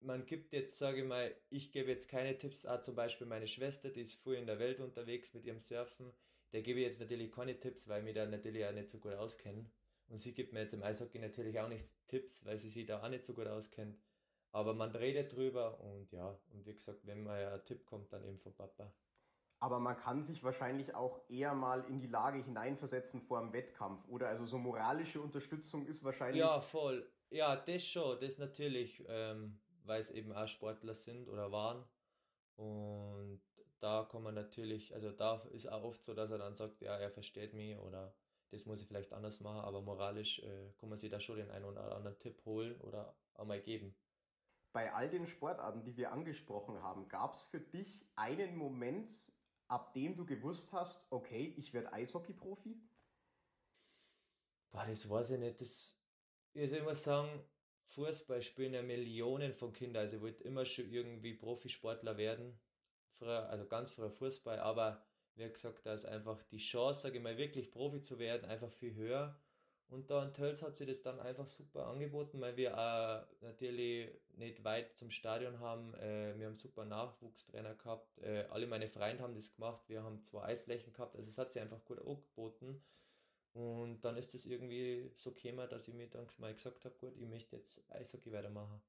man 0.00 0.26
gibt 0.26 0.52
jetzt, 0.52 0.78
sage 0.78 1.02
ich 1.02 1.06
mal, 1.06 1.34
ich 1.50 1.72
gebe 1.72 1.90
jetzt 1.90 2.08
keine 2.08 2.38
Tipps, 2.38 2.66
auch 2.66 2.80
zum 2.80 2.94
Beispiel 2.94 3.26
meine 3.26 3.48
Schwester, 3.48 3.90
die 3.90 4.02
ist 4.02 4.14
früh 4.14 4.36
in 4.36 4.46
der 4.46 4.58
Welt 4.58 4.80
unterwegs 4.80 5.32
mit 5.34 5.44
ihrem 5.44 5.60
Surfen, 5.60 6.12
der 6.52 6.62
gebe 6.62 6.80
ich 6.80 6.86
jetzt 6.86 7.00
natürlich 7.00 7.32
keine 7.32 7.58
Tipps, 7.58 7.88
weil 7.88 8.04
wir 8.04 8.14
da 8.14 8.26
natürlich 8.26 8.64
auch 8.64 8.72
nicht 8.72 8.88
so 8.88 8.98
gut 8.98 9.14
auskennen. 9.14 9.70
Und 10.08 10.18
sie 10.18 10.34
gibt 10.34 10.52
mir 10.52 10.60
jetzt 10.60 10.74
im 10.74 10.82
Eishockey 10.82 11.18
natürlich 11.18 11.58
auch 11.58 11.68
nicht 11.68 11.84
Tipps, 12.06 12.44
weil 12.44 12.58
sie 12.58 12.68
sich 12.68 12.86
da 12.86 13.02
auch 13.02 13.08
nicht 13.08 13.24
so 13.24 13.34
gut 13.34 13.48
auskennt. 13.48 13.98
Aber 14.52 14.72
man 14.74 14.94
redet 14.94 15.34
drüber 15.34 15.80
und 15.80 16.12
ja, 16.12 16.38
und 16.52 16.66
wie 16.66 16.74
gesagt, 16.74 17.00
wenn 17.04 17.24
mal 17.24 17.52
ein 17.52 17.64
Tipp 17.64 17.84
kommt, 17.84 18.12
dann 18.12 18.24
eben 18.24 18.38
von 18.38 18.54
Papa. 18.54 18.92
Aber 19.58 19.78
man 19.78 19.96
kann 19.96 20.22
sich 20.22 20.42
wahrscheinlich 20.42 20.94
auch 20.94 21.20
eher 21.28 21.54
mal 21.54 21.84
in 21.84 21.98
die 21.98 22.08
Lage 22.08 22.42
hineinversetzen 22.42 23.22
vor 23.22 23.38
einem 23.38 23.52
Wettkampf, 23.52 24.06
oder? 24.08 24.28
Also 24.28 24.44
so 24.44 24.58
moralische 24.58 25.20
Unterstützung 25.20 25.86
ist 25.86 26.04
wahrscheinlich. 26.04 26.40
Ja, 26.40 26.60
voll. 26.60 27.10
Ja, 27.30 27.56
das 27.56 27.84
schon, 27.84 28.20
das 28.20 28.38
natürlich, 28.38 29.04
ähm, 29.08 29.58
weil 29.84 30.00
es 30.00 30.10
eben 30.10 30.32
auch 30.32 30.46
Sportler 30.46 30.94
sind 30.94 31.28
oder 31.28 31.50
waren. 31.50 31.84
Und 32.56 33.40
da 33.80 34.06
kann 34.10 34.22
man 34.22 34.34
natürlich, 34.34 34.94
also 34.94 35.10
da 35.10 35.42
ist 35.52 35.68
auch 35.68 35.84
oft 35.84 36.04
so, 36.04 36.14
dass 36.14 36.30
er 36.30 36.38
dann 36.38 36.54
sagt, 36.54 36.80
ja, 36.80 36.96
er 36.96 37.10
versteht 37.10 37.54
mich 37.54 37.76
oder 37.78 38.14
das 38.50 38.64
muss 38.64 38.80
ich 38.80 38.88
vielleicht 38.88 39.12
anders 39.12 39.40
machen, 39.40 39.60
aber 39.60 39.82
moralisch 39.82 40.38
äh, 40.40 40.72
kann 40.78 40.88
man 40.88 40.98
sich 40.98 41.10
da 41.10 41.20
schon 41.20 41.36
den 41.36 41.50
einen 41.50 41.64
oder 41.64 41.94
anderen 41.94 42.18
Tipp 42.18 42.44
holen 42.44 42.80
oder 42.80 43.16
auch 43.34 43.44
mal 43.44 43.60
geben. 43.60 43.94
Bei 44.72 44.92
all 44.92 45.08
den 45.08 45.26
Sportarten, 45.26 45.82
die 45.84 45.96
wir 45.96 46.12
angesprochen 46.12 46.82
haben, 46.82 47.08
gab 47.08 47.34
es 47.34 47.42
für 47.42 47.60
dich 47.60 48.06
einen 48.14 48.56
Moment, 48.56 49.10
ab 49.68 49.92
dem 49.94 50.16
du 50.16 50.26
gewusst 50.26 50.72
hast, 50.72 51.06
okay, 51.10 51.54
ich 51.56 51.72
werde 51.72 51.92
Eishockey-Profi? 51.92 52.80
Boah, 54.70 54.86
das 54.86 55.08
weiß 55.08 55.32
ich 55.32 55.38
nicht. 55.40 55.60
Das, 55.60 56.02
also 56.54 56.76
ich 56.76 56.82
muss 56.82 57.02
sagen, 57.04 57.44
Fußball 57.86 58.42
spielen 58.42 58.74
ja 58.74 58.82
Millionen 58.82 59.52
von 59.52 59.72
Kindern. 59.72 60.02
Also 60.02 60.16
ich 60.16 60.22
wollte 60.22 60.44
immer 60.44 60.64
schon 60.64 60.90
irgendwie 60.90 61.34
Profisportler 61.34 62.16
werden. 62.16 62.60
Früher, 63.18 63.48
also 63.48 63.66
ganz 63.66 63.92
früher 63.92 64.10
Fußball, 64.10 64.58
aber 64.58 65.06
wie 65.34 65.48
gesagt, 65.48 65.86
da 65.86 65.94
ist 65.94 66.04
einfach 66.04 66.42
die 66.44 66.58
Chance, 66.58 67.02
sage 67.02 67.18
ich 67.18 67.22
mal, 67.22 67.38
wirklich 67.38 67.70
Profi 67.70 68.00
zu 68.02 68.18
werden, 68.18 68.44
einfach 68.50 68.70
viel 68.72 68.94
höher. 68.94 69.45
Und 69.88 70.10
da 70.10 70.24
in 70.24 70.32
Tölz 70.32 70.62
hat 70.62 70.76
sich 70.76 70.88
das 70.88 71.02
dann 71.02 71.20
einfach 71.20 71.46
super 71.46 71.86
angeboten, 71.86 72.40
weil 72.40 72.56
wir 72.56 72.76
auch 72.76 73.24
natürlich 73.40 74.10
nicht 74.36 74.64
weit 74.64 74.96
zum 74.96 75.10
Stadion 75.10 75.60
haben. 75.60 75.94
Äh, 75.94 76.36
wir 76.38 76.46
haben 76.46 76.56
super 76.56 76.84
Nachwuchstrainer 76.84 77.74
gehabt. 77.74 78.18
Äh, 78.18 78.46
alle 78.50 78.66
meine 78.66 78.88
Freunde 78.88 79.22
haben 79.22 79.34
das 79.34 79.54
gemacht. 79.54 79.88
Wir 79.88 80.02
haben 80.02 80.22
zwei 80.24 80.42
Eisflächen 80.42 80.92
gehabt. 80.92 81.14
Also 81.14 81.28
es 81.28 81.38
hat 81.38 81.52
sich 81.52 81.62
einfach 81.62 81.84
gut 81.84 82.00
angeboten. 82.00 82.82
Und 83.52 84.02
dann 84.02 84.16
ist 84.16 84.34
es 84.34 84.44
irgendwie 84.44 85.10
so 85.14 85.32
gekommen, 85.32 85.68
dass 85.70 85.88
ich 85.88 85.94
mir 85.94 86.08
dann 86.08 86.26
mal 86.38 86.52
gesagt 86.52 86.84
habe, 86.84 86.94
gut, 86.98 87.16
ich 87.16 87.26
möchte 87.26 87.56
jetzt 87.56 87.82
Eishockey 87.90 88.32
weitermachen. 88.32 88.82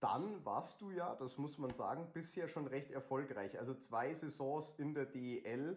Dann 0.00 0.44
warst 0.44 0.80
du 0.80 0.90
ja, 0.90 1.14
das 1.16 1.36
muss 1.36 1.58
man 1.58 1.72
sagen, 1.72 2.12
bisher 2.12 2.48
schon 2.48 2.66
recht 2.66 2.90
erfolgreich. 2.90 3.58
Also 3.58 3.74
zwei 3.74 4.14
Saisons 4.14 4.78
in 4.78 4.94
der 4.94 5.06
DEL 5.06 5.76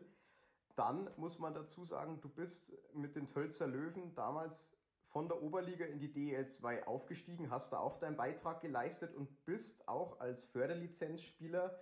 dann 0.76 1.10
muss 1.18 1.40
man 1.40 1.54
dazu 1.54 1.86
sagen, 1.86 2.20
du 2.22 2.30
bist 2.30 2.72
mit 2.94 3.16
den 3.16 3.30
Tölzer 3.30 3.68
Löwen 3.68 4.14
damals 4.16 4.74
von 5.14 5.28
der 5.28 5.42
Oberliga 5.42 5.86
in 5.86 6.00
die 6.00 6.12
DL2 6.12 6.86
aufgestiegen, 6.86 7.52
hast 7.52 7.72
da 7.72 7.78
auch 7.78 8.00
deinen 8.00 8.18
Beitrag 8.18 8.62
geleistet 8.62 9.16
und 9.16 9.46
bist 9.46 9.88
auch 9.88 10.20
als 10.20 10.44
Förderlizenzspieler 10.46 11.78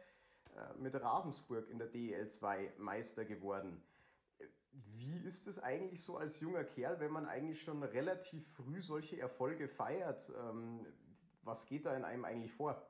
äh, 0.55 0.77
mit 0.77 0.93
Ravensburg 0.95 1.69
in 1.69 1.79
der 1.79 1.91
DL2 1.91 2.77
Meister 2.77 3.23
geworden. 3.23 3.81
Wie 4.71 5.17
ist 5.17 5.47
es 5.47 5.59
eigentlich 5.59 6.03
so 6.03 6.17
als 6.17 6.39
junger 6.41 6.63
Kerl, 6.65 6.99
wenn 6.99 7.11
man 7.11 7.25
eigentlich 7.25 7.61
schon 7.61 7.83
relativ 7.83 8.45
früh 8.53 8.81
solche 8.81 9.19
Erfolge 9.19 9.69
feiert? 9.69 10.29
Ähm, 10.37 10.85
was 11.43 11.65
geht 11.65 11.85
da 11.85 11.95
in 11.95 12.03
einem 12.03 12.25
eigentlich 12.25 12.53
vor? 12.53 12.85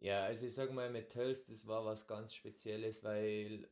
Ja, 0.00 0.24
also 0.24 0.44
ich 0.44 0.54
sage 0.54 0.72
mal, 0.72 0.90
mit 0.90 1.10
Tölz, 1.10 1.44
das 1.44 1.66
war 1.66 1.84
was 1.86 2.06
ganz 2.06 2.34
Spezielles, 2.34 3.02
weil 3.02 3.68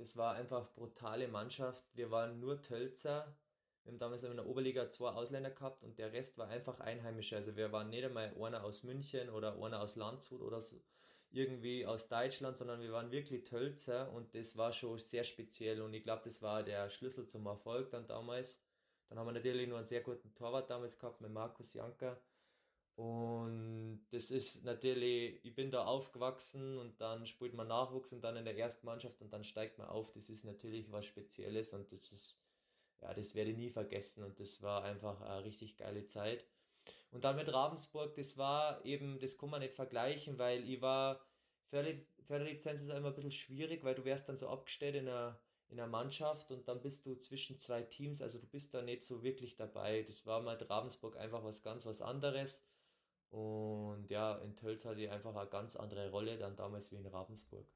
das 0.00 0.16
war 0.16 0.34
einfach 0.34 0.72
brutale 0.72 1.28
Mannschaft. 1.28 1.84
Wir 1.92 2.10
waren 2.10 2.40
nur 2.40 2.62
Tölzer. 2.62 3.36
Wir 3.84 3.92
haben 3.92 3.98
damals 3.98 4.22
in 4.22 4.34
der 4.34 4.46
Oberliga 4.46 4.88
zwei 4.88 5.10
Ausländer 5.10 5.50
gehabt 5.50 5.84
und 5.84 5.98
der 5.98 6.14
Rest 6.14 6.38
war 6.38 6.48
einfach 6.48 6.80
Einheimische. 6.80 7.36
Also 7.36 7.54
wir 7.54 7.70
waren 7.70 7.90
nicht 7.90 8.04
einmal 8.04 8.34
einer 8.42 8.64
aus 8.64 8.82
München 8.82 9.28
oder 9.28 9.62
einer 9.62 9.80
aus 9.80 9.96
Landshut 9.96 10.40
oder 10.40 10.62
so, 10.62 10.82
irgendwie 11.30 11.84
aus 11.84 12.08
Deutschland, 12.08 12.56
sondern 12.56 12.80
wir 12.80 12.92
waren 12.92 13.10
wirklich 13.10 13.44
Tölzer 13.44 14.10
und 14.12 14.34
das 14.34 14.56
war 14.56 14.72
schon 14.72 14.98
sehr 14.98 15.24
speziell 15.24 15.82
und 15.82 15.92
ich 15.92 16.02
glaube, 16.02 16.22
das 16.24 16.40
war 16.40 16.62
der 16.62 16.88
Schlüssel 16.88 17.26
zum 17.26 17.44
Erfolg 17.44 17.90
dann 17.90 18.06
damals. 18.06 18.62
Dann 19.10 19.18
haben 19.18 19.26
wir 19.26 19.32
natürlich 19.32 19.68
nur 19.68 19.76
einen 19.76 19.86
sehr 19.86 20.00
guten 20.00 20.34
Torwart 20.34 20.70
damals 20.70 20.98
gehabt 20.98 21.20
mit 21.20 21.30
Markus 21.30 21.74
Janker 21.74 22.18
Und 23.00 24.04
das 24.10 24.30
ist 24.30 24.62
natürlich, 24.62 25.42
ich 25.42 25.54
bin 25.54 25.70
da 25.70 25.86
aufgewachsen 25.86 26.76
und 26.76 27.00
dann 27.00 27.26
spielt 27.26 27.54
man 27.54 27.66
Nachwuchs 27.68 28.12
und 28.12 28.20
dann 28.22 28.36
in 28.36 28.44
der 28.44 28.58
ersten 28.58 28.84
Mannschaft 28.84 29.22
und 29.22 29.32
dann 29.32 29.42
steigt 29.42 29.78
man 29.78 29.88
auf. 29.88 30.12
Das 30.12 30.28
ist 30.28 30.44
natürlich 30.44 30.92
was 30.92 31.06
Spezielles 31.06 31.72
und 31.72 31.90
das 31.92 32.12
ist, 32.12 32.38
ja, 33.00 33.14
das 33.14 33.34
werde 33.34 33.52
ich 33.52 33.56
nie 33.56 33.70
vergessen 33.70 34.22
und 34.22 34.38
das 34.38 34.60
war 34.60 34.84
einfach 34.84 35.22
eine 35.22 35.44
richtig 35.44 35.78
geile 35.78 36.04
Zeit. 36.04 36.44
Und 37.10 37.24
dann 37.24 37.36
mit 37.36 37.50
Ravensburg, 37.50 38.14
das 38.16 38.36
war 38.36 38.84
eben, 38.84 39.18
das 39.18 39.38
kann 39.38 39.48
man 39.48 39.60
nicht 39.60 39.74
vergleichen, 39.74 40.38
weil 40.38 40.68
ich 40.68 40.82
war, 40.82 41.24
Förderlizenz 41.70 42.82
ist 42.82 42.90
immer 42.90 43.08
ein 43.08 43.14
bisschen 43.14 43.32
schwierig, 43.32 43.82
weil 43.82 43.94
du 43.94 44.04
wärst 44.04 44.28
dann 44.28 44.36
so 44.36 44.46
abgestellt 44.50 44.96
in 44.96 45.08
einer, 45.08 45.40
in 45.70 45.80
einer 45.80 45.88
Mannschaft 45.88 46.50
und 46.50 46.68
dann 46.68 46.82
bist 46.82 47.06
du 47.06 47.14
zwischen 47.14 47.56
zwei 47.56 47.80
Teams, 47.80 48.20
also 48.20 48.38
du 48.38 48.46
bist 48.46 48.74
da 48.74 48.82
nicht 48.82 49.04
so 49.04 49.22
wirklich 49.22 49.56
dabei. 49.56 50.02
Das 50.02 50.26
war 50.26 50.42
mit 50.42 50.68
Ravensburg 50.68 51.16
einfach 51.16 51.42
was 51.44 51.62
ganz 51.62 51.86
was 51.86 52.02
anderes. 52.02 52.62
Und 53.30 54.10
ja, 54.10 54.36
in 54.38 54.56
Tölz 54.56 54.84
hatte 54.84 55.00
ich 55.00 55.10
einfach 55.10 55.34
eine 55.36 55.48
ganz 55.48 55.76
andere 55.76 56.10
Rolle 56.10 56.36
dann 56.36 56.56
damals 56.56 56.90
wie 56.90 56.96
in 56.96 57.06
Ravensburg. 57.06 57.66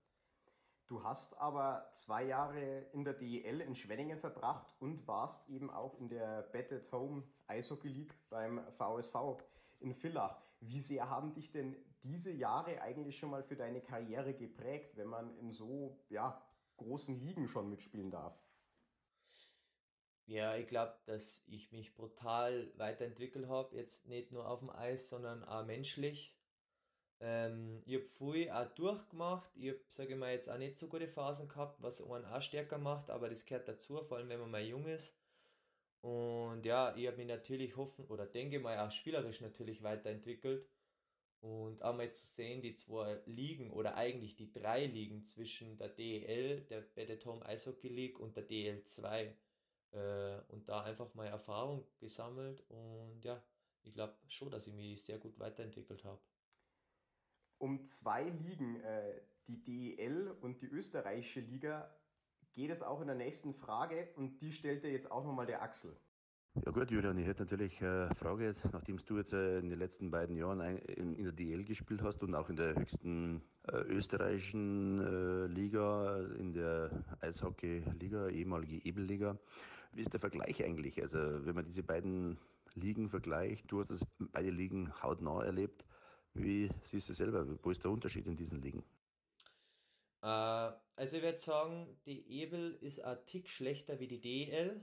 Du 0.86 1.02
hast 1.02 1.38
aber 1.38 1.88
zwei 1.92 2.24
Jahre 2.24 2.86
in 2.92 3.04
der 3.04 3.14
DEL 3.14 3.60
in 3.62 3.74
Schwenningen 3.74 4.18
verbracht 4.18 4.74
und 4.80 5.06
warst 5.06 5.48
eben 5.48 5.70
auch 5.70 5.98
in 5.98 6.08
der 6.08 6.42
Bet 6.52 6.72
at 6.72 6.92
Home 6.92 7.22
Eishockey 7.46 7.88
League 7.88 8.14
beim 8.28 8.60
VSV 8.72 9.42
in 9.80 9.94
Villach. 9.94 10.42
Wie 10.60 10.80
sehr 10.80 11.08
haben 11.08 11.32
dich 11.32 11.50
denn 11.52 11.74
diese 12.02 12.32
Jahre 12.32 12.82
eigentlich 12.82 13.18
schon 13.18 13.30
mal 13.30 13.42
für 13.42 13.56
deine 13.56 13.80
Karriere 13.80 14.34
geprägt, 14.34 14.96
wenn 14.96 15.08
man 15.08 15.34
in 15.38 15.52
so 15.52 15.98
ja, 16.10 16.42
großen 16.76 17.18
Ligen 17.18 17.48
schon 17.48 17.70
mitspielen 17.70 18.10
darf? 18.10 18.38
Ja, 20.26 20.56
ich 20.56 20.66
glaube, 20.68 20.94
dass 21.06 21.42
ich 21.46 21.70
mich 21.70 21.94
brutal 21.94 22.70
weiterentwickelt 22.76 23.46
habe, 23.46 23.76
jetzt 23.76 24.06
nicht 24.06 24.32
nur 24.32 24.48
auf 24.48 24.60
dem 24.60 24.70
Eis, 24.70 25.08
sondern 25.08 25.44
auch 25.44 25.64
menschlich. 25.66 26.34
Ähm, 27.20 27.82
ich 27.86 27.94
habe 27.96 28.06
viel 28.18 28.50
auch 28.50 28.68
durchgemacht. 28.74 29.50
Ich 29.56 29.70
habe, 29.70 29.80
sage 29.88 30.14
ich 30.14 30.18
mal, 30.18 30.32
jetzt 30.32 30.48
auch 30.48 30.58
nicht 30.58 30.76
so 30.76 30.88
gute 30.88 31.08
Phasen 31.08 31.48
gehabt, 31.48 31.80
was 31.82 32.00
einen 32.00 32.24
auch 32.24 32.42
stärker 32.42 32.78
macht, 32.78 33.10
aber 33.10 33.28
das 33.28 33.44
gehört 33.44 33.68
dazu, 33.68 34.02
vor 34.02 34.16
allem 34.18 34.28
wenn 34.28 34.40
man 34.40 34.50
mal 34.50 34.62
jung 34.64 34.86
ist. 34.86 35.14
Und 36.00 36.64
ja, 36.66 36.94
ich 36.96 37.06
habe 37.06 37.16
mich 37.18 37.26
natürlich 37.26 37.76
hoffen 37.76 38.06
oder 38.06 38.26
denke 38.26 38.60
mal 38.60 38.78
auch 38.78 38.90
spielerisch 38.90 39.40
natürlich 39.40 39.82
weiterentwickelt. 39.82 40.66
Und 41.40 41.82
auch 41.82 41.94
mal 41.94 42.10
zu 42.12 42.26
sehen, 42.26 42.62
die 42.62 42.74
zwei 42.74 43.20
Ligen 43.26 43.70
oder 43.70 43.96
eigentlich 43.96 44.36
die 44.36 44.50
drei 44.52 44.86
Ligen 44.86 45.26
zwischen 45.26 45.76
der 45.76 45.88
DEL, 45.90 46.62
der 46.70 46.80
Better 46.80 47.22
Home 47.26 47.44
Eishockey 47.44 47.88
League 47.88 48.18
und 48.18 48.36
der 48.36 48.44
DEL 48.44 48.84
2 48.86 49.34
äh, 49.94 50.40
und 50.48 50.68
da 50.68 50.82
einfach 50.82 51.14
mal 51.14 51.26
Erfahrung 51.26 51.86
gesammelt 51.98 52.62
und 52.68 53.24
ja, 53.24 53.42
ich 53.82 53.94
glaube 53.94 54.16
schon, 54.28 54.50
dass 54.50 54.66
ich 54.66 54.74
mich 54.74 55.04
sehr 55.04 55.18
gut 55.18 55.38
weiterentwickelt 55.38 56.04
habe. 56.04 56.20
Um 57.58 57.84
zwei 57.84 58.24
Ligen, 58.24 58.80
äh, 58.80 59.20
die 59.46 59.62
DEL 59.62 60.30
und 60.40 60.62
die 60.62 60.66
österreichische 60.66 61.40
Liga, 61.40 61.94
geht 62.52 62.70
es 62.70 62.82
auch 62.82 63.00
in 63.00 63.08
der 63.08 63.16
nächsten 63.16 63.54
Frage 63.54 64.12
und 64.16 64.40
die 64.40 64.52
stellt 64.52 64.84
dir 64.84 64.90
jetzt 64.90 65.10
auch 65.10 65.24
nochmal 65.24 65.46
der 65.46 65.62
Axel. 65.62 65.96
Ja 66.62 66.70
gut, 66.70 66.88
Julian, 66.92 67.18
ich 67.18 67.26
hätte 67.26 67.42
natürlich 67.42 67.82
eine 67.82 68.14
Frage, 68.14 68.54
nachdem 68.72 69.04
du 69.04 69.16
jetzt 69.16 69.32
äh, 69.32 69.58
in 69.58 69.70
den 69.70 69.78
letzten 69.78 70.12
beiden 70.12 70.36
Jahren 70.36 70.60
in 70.60 71.24
der 71.24 71.32
DL 71.32 71.64
gespielt 71.64 72.00
hast 72.00 72.22
und 72.22 72.32
auch 72.36 72.48
in 72.48 72.54
der 72.54 72.76
höchsten 72.76 73.42
äh, 73.66 73.78
österreichischen 73.78 75.00
äh, 75.00 75.46
Liga, 75.48 76.20
in 76.38 76.52
der 76.52 76.90
Eishockey-Liga, 77.20 78.28
ehemalige 78.28 78.84
Ebelliga. 78.86 79.36
Wie 79.92 80.02
ist 80.02 80.12
der 80.12 80.20
Vergleich 80.20 80.64
eigentlich? 80.64 81.02
Also 81.02 81.18
wenn 81.44 81.56
man 81.56 81.64
diese 81.64 81.82
beiden 81.82 82.38
Ligen 82.74 83.08
vergleicht, 83.08 83.70
du 83.72 83.80
hast 83.80 83.90
das 83.90 84.06
beide 84.20 84.50
Ligen 84.50 84.92
hautnah 85.02 85.42
erlebt. 85.42 85.84
Wie 86.34 86.70
siehst 86.84 87.08
du 87.08 87.14
selber? 87.14 87.44
Wo 87.64 87.70
ist 87.70 87.82
der 87.82 87.90
Unterschied 87.90 88.28
in 88.28 88.36
diesen 88.36 88.62
Ligen? 88.62 88.84
Äh, 90.22 90.26
also 90.26 91.16
ich 91.16 91.22
würde 91.22 91.38
sagen, 91.38 91.98
die 92.06 92.24
Ebel 92.28 92.78
ist 92.80 93.00
ein 93.00 93.18
Tick 93.26 93.48
schlechter 93.48 93.98
wie 93.98 94.06
die 94.06 94.20
DL. 94.20 94.80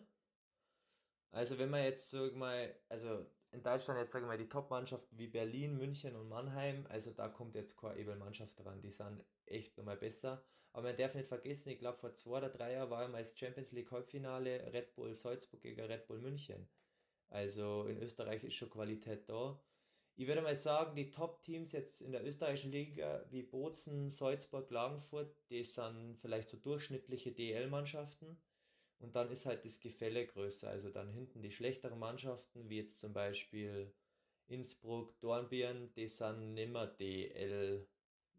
Also 1.32 1.58
wenn 1.58 1.70
man 1.70 1.84
jetzt 1.84 2.12
sag 2.12 2.36
mal, 2.36 2.76
also 2.90 3.26
in 3.52 3.64
Deutschland 3.64 4.00
jetzt 4.00 4.12
sagen 4.12 4.26
wir 4.26 4.30
mal 4.30 4.38
die 4.38 4.50
Top-Mannschaften 4.50 5.18
wie 5.18 5.28
Berlin, 5.28 5.78
München 5.78 6.16
und 6.16 6.30
Mannheim, 6.30 6.86
also 6.90 7.12
da 7.12 7.30
kommt 7.30 7.56
jetzt 7.56 7.78
keine 7.78 7.98
Ebel-Mannschaft 7.98 8.60
dran, 8.60 8.82
die 8.82 8.92
sind 8.92 9.24
echt 9.46 9.78
nochmal 9.78 9.98
besser. 9.98 10.44
Aber 10.74 10.88
man 10.88 10.98
darf 10.98 11.16
nicht 11.16 11.28
vergessen, 11.28 11.70
ich 11.70 11.80
glaube 11.80 11.98
vor 11.98 12.14
zwei 12.14 12.38
oder 12.38 12.50
drei 12.50 12.74
Jahren 12.74 12.90
war 12.90 13.04
einmal 13.04 13.24
das 13.24 13.38
Champions 13.38 13.72
League 13.72 13.92
Halbfinale 13.92 14.72
Red 14.74 14.96
Bull 14.96 15.14
Salzburg 15.14 15.62
gegen 15.62 15.82
Red 15.82 16.08
Bull 16.08 16.20
München. 16.20 16.68
Also 17.30 17.86
in 17.88 17.98
Österreich 18.02 18.44
ist 18.44 18.56
schon 18.56 18.70
Qualität 18.70 19.28
da. 19.30 19.62
Ich 20.16 20.28
würde 20.28 20.42
mal 20.42 20.56
sagen, 20.56 20.96
die 20.96 21.12
Top-Teams 21.12 21.72
jetzt 21.72 22.02
in 22.02 22.12
der 22.12 22.26
österreichischen 22.26 22.72
Liga 22.72 23.26
wie 23.32 23.44
Bozen, 23.44 24.10
Salzburg, 24.10 24.68
Klagenfurt, 24.68 25.36
die 25.50 25.64
sind 25.64 26.18
vielleicht 26.20 26.50
so 26.50 26.58
durchschnittliche 26.58 27.32
DL-Mannschaften. 27.32 28.38
Und 29.02 29.16
dann 29.16 29.32
ist 29.32 29.48
halt 29.48 29.66
das 29.66 29.80
Gefälle 29.80 30.28
größer. 30.28 30.70
Also 30.70 30.90
dann 30.90 31.10
hinten 31.10 31.42
die 31.42 31.52
schlechteren 31.52 31.98
Mannschaften, 31.98 32.70
wie 32.70 32.78
jetzt 32.78 33.00
zum 33.00 33.14
Beispiel 33.14 33.92
Innsbruck, 34.48 35.20
Dornbirn, 35.22 35.92
die 35.96 36.08
sind 36.08 36.54
nimmer 36.54 36.86
DL 36.86 37.88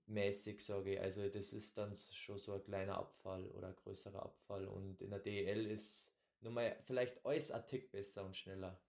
mäßig, 0.06 0.64
sage 0.64 0.94
ich. 0.94 1.00
Also 1.00 1.28
das 1.28 1.52
ist 1.52 1.78
dann 1.78 1.94
schon 1.94 2.38
so 2.38 2.52
ein 2.52 2.62
kleiner 2.62 2.96
Abfall 2.96 3.46
oder 3.48 3.72
größerer 3.72 4.22
Abfall. 4.22 4.68
Und 4.68 5.00
in 5.02 5.10
der 5.10 5.18
DL 5.18 5.66
ist 5.66 6.12
nur 6.40 6.52
mal 6.52 6.76
vielleicht 6.84 7.24
alles 7.26 7.50
ein 7.50 7.66
Tick 7.66 7.90
besser 7.90 8.24
und 8.24 8.36
schneller. 8.36 8.80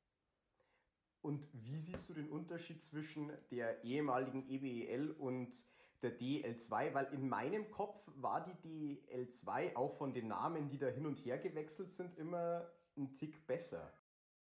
Und 1.22 1.48
wie 1.54 1.80
siehst 1.80 2.08
du 2.10 2.14
den 2.14 2.30
Unterschied 2.30 2.82
zwischen 2.82 3.32
der 3.50 3.84
ehemaligen 3.84 4.48
EBEL 4.48 5.12
und 5.12 5.54
der 6.04 6.20
DL2? 6.20 6.94
Weil 6.94 7.14
in 7.14 7.28
meinem 7.28 7.72
Kopf 7.72 8.04
war 8.16 8.46
die 8.46 9.00
DL2 9.08 9.76
auch 9.76 9.98
von 9.98 10.14
den 10.14 10.28
Namen, 10.28 10.70
die 10.70 10.78
da 10.78 10.88
hin 10.88 11.06
und 11.06 11.26
her 11.26 11.38
gewechselt 11.38 11.92
sind, 11.92 12.18
immer 12.18 12.70
ein 12.96 13.14
Tick 13.14 13.48
besser. 13.48 13.94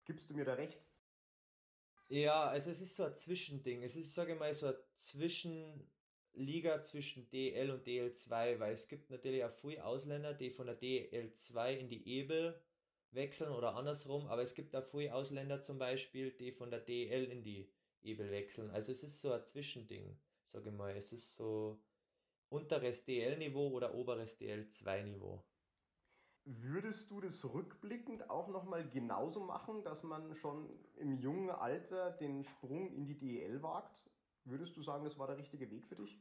Gibst 0.06 0.30
du 0.30 0.34
mir 0.34 0.46
da 0.46 0.54
recht? 0.54 0.82
Ja, 2.08 2.46
also 2.46 2.72
es 2.72 2.82
ist 2.82 2.96
so 2.96 3.04
ein 3.04 3.16
Zwischending. 3.16 3.84
Es 3.84 3.96
ist, 3.96 4.16
sage 4.16 4.34
ich 4.34 4.40
mal, 4.40 4.54
so 4.54 4.68
ein 4.68 4.76
Zwischen 4.96 5.88
Liga 6.34 6.82
zwischen 6.84 7.30
DL 7.30 7.72
und 7.72 7.86
DL2, 7.86 8.60
weil 8.60 8.74
es 8.74 8.88
gibt 8.88 9.10
natürlich 9.10 9.44
auch 9.44 9.52
viele 9.52 9.84
Ausländer, 9.84 10.34
die 10.34 10.52
von 10.52 10.68
der 10.68 10.80
DL2 10.80 11.78
in 11.78 11.90
die 11.90 12.08
Ebel 12.08 12.60
wechseln 13.12 13.52
oder 13.52 13.76
andersrum, 13.76 14.28
aber 14.28 14.44
es 14.44 14.54
gibt 14.54 14.76
auch 14.76 14.86
viele 14.86 15.14
Ausländer 15.14 15.62
zum 15.62 15.80
Beispiel, 15.80 16.32
die 16.32 16.52
von 16.52 16.70
der 16.70 16.80
DL 16.80 17.26
in 17.26 17.44
die 17.44 17.70
Ebel 18.02 18.32
wechseln. 18.32 18.70
Also 18.72 18.92
es 18.92 19.04
ist 19.04 19.20
so 19.22 19.32
ein 19.32 19.46
Zwischending, 19.46 20.18
sage 20.52 20.70
ich 20.70 20.76
mal. 20.76 20.96
Es 20.96 21.12
ist 21.14 21.36
so 21.36 21.82
unteres 22.50 23.06
DL-Niveau 23.06 23.70
oder 23.70 23.94
oberes 23.94 24.40
DL2-Niveau. 24.40 25.44
Würdest 26.46 27.12
du 27.12 27.22
das 27.22 27.44
rückblickend 27.54 28.30
auch 28.30 28.48
nochmal 28.48 28.90
genauso 28.90 29.40
machen, 29.42 29.84
dass 29.84 30.04
man 30.04 30.34
schon 30.36 30.70
im 30.96 31.20
jungen 31.20 31.50
Alter 31.50 32.12
den 32.12 32.44
Sprung 32.44 32.92
in 32.92 33.06
die 33.06 33.20
DL 33.20 33.62
wagt? 33.62 34.04
Würdest 34.46 34.76
du 34.76 34.82
sagen, 34.82 35.04
das 35.04 35.18
war 35.20 35.28
der 35.28 35.38
richtige 35.38 35.70
Weg 35.70 35.86
für 35.86 35.96
dich? 35.96 36.20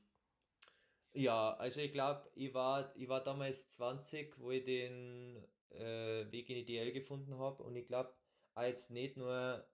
Ja, 1.15 1.55
also 1.55 1.81
ich 1.81 1.93
glaube, 1.93 2.29
ich 2.35 2.53
war, 2.53 2.95
ich 2.97 3.09
war 3.09 3.23
damals 3.23 3.71
20, 3.71 4.39
wo 4.39 4.51
ich 4.51 4.65
den 4.65 5.43
äh, 5.71 6.31
Weg 6.31 6.51
in 6.51 6.57
die 6.57 6.67
DL 6.67 6.93
gefunden 6.93 7.39
habe 7.39 7.63
und 7.63 7.75
ich 7.77 7.87
glaube, 7.87 8.13
als 8.55 8.91
nicht 8.91 9.17
nur, 9.17 9.67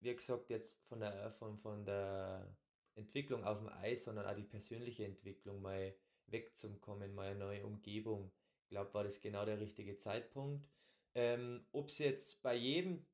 wie 0.00 0.14
gesagt, 0.14 0.50
jetzt 0.50 0.84
von 0.86 1.00
der, 1.00 1.30
von, 1.30 1.56
von 1.58 1.84
der 1.86 2.54
Entwicklung 2.98 3.44
auf 3.44 3.58
dem 3.58 3.68
Eis, 3.68 4.04
sondern 4.04 4.26
auch 4.26 4.34
die 4.34 4.42
persönliche 4.44 5.04
Entwicklung, 5.04 5.62
mal 5.62 5.94
wegzukommen, 6.26 7.14
mal 7.14 7.28
eine 7.30 7.38
neue 7.38 7.66
Umgebung. 7.66 8.30
Ich 8.64 8.70
glaube, 8.70 8.92
war 8.94 9.04
das 9.04 9.20
genau 9.20 9.44
der 9.44 9.60
richtige 9.60 9.96
Zeitpunkt. 9.96 10.68
Ähm, 11.14 11.66
Ob 11.72 11.88
es 11.88 11.98
jetzt 11.98 12.42
bei 12.42 12.54
jedem 12.54 13.06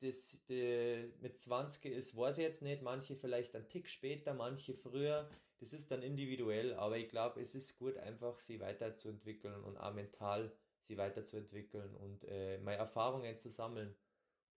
das, 0.00 0.44
die, 0.48 1.12
mit 1.20 1.38
20 1.38 1.84
ist, 1.86 2.16
weiß 2.16 2.38
ich 2.38 2.44
jetzt 2.44 2.62
nicht. 2.62 2.82
Manche 2.82 3.16
vielleicht 3.16 3.54
einen 3.54 3.68
Tick 3.68 3.88
später, 3.88 4.34
manche 4.34 4.74
früher. 4.74 5.28
Das 5.58 5.72
ist 5.72 5.90
dann 5.90 6.02
individuell, 6.02 6.74
aber 6.74 6.96
ich 6.96 7.08
glaube, 7.08 7.40
es 7.40 7.54
ist 7.54 7.76
gut, 7.78 7.98
einfach 7.98 8.38
sie 8.40 8.60
weiterzuentwickeln 8.60 9.62
und 9.62 9.76
auch 9.76 9.92
mental 9.92 10.52
sie 10.80 10.96
weiterzuentwickeln 10.96 11.94
und 11.96 12.24
äh, 12.24 12.58
meine 12.58 12.78
Erfahrungen 12.78 13.38
zu 13.38 13.50
sammeln. 13.50 13.94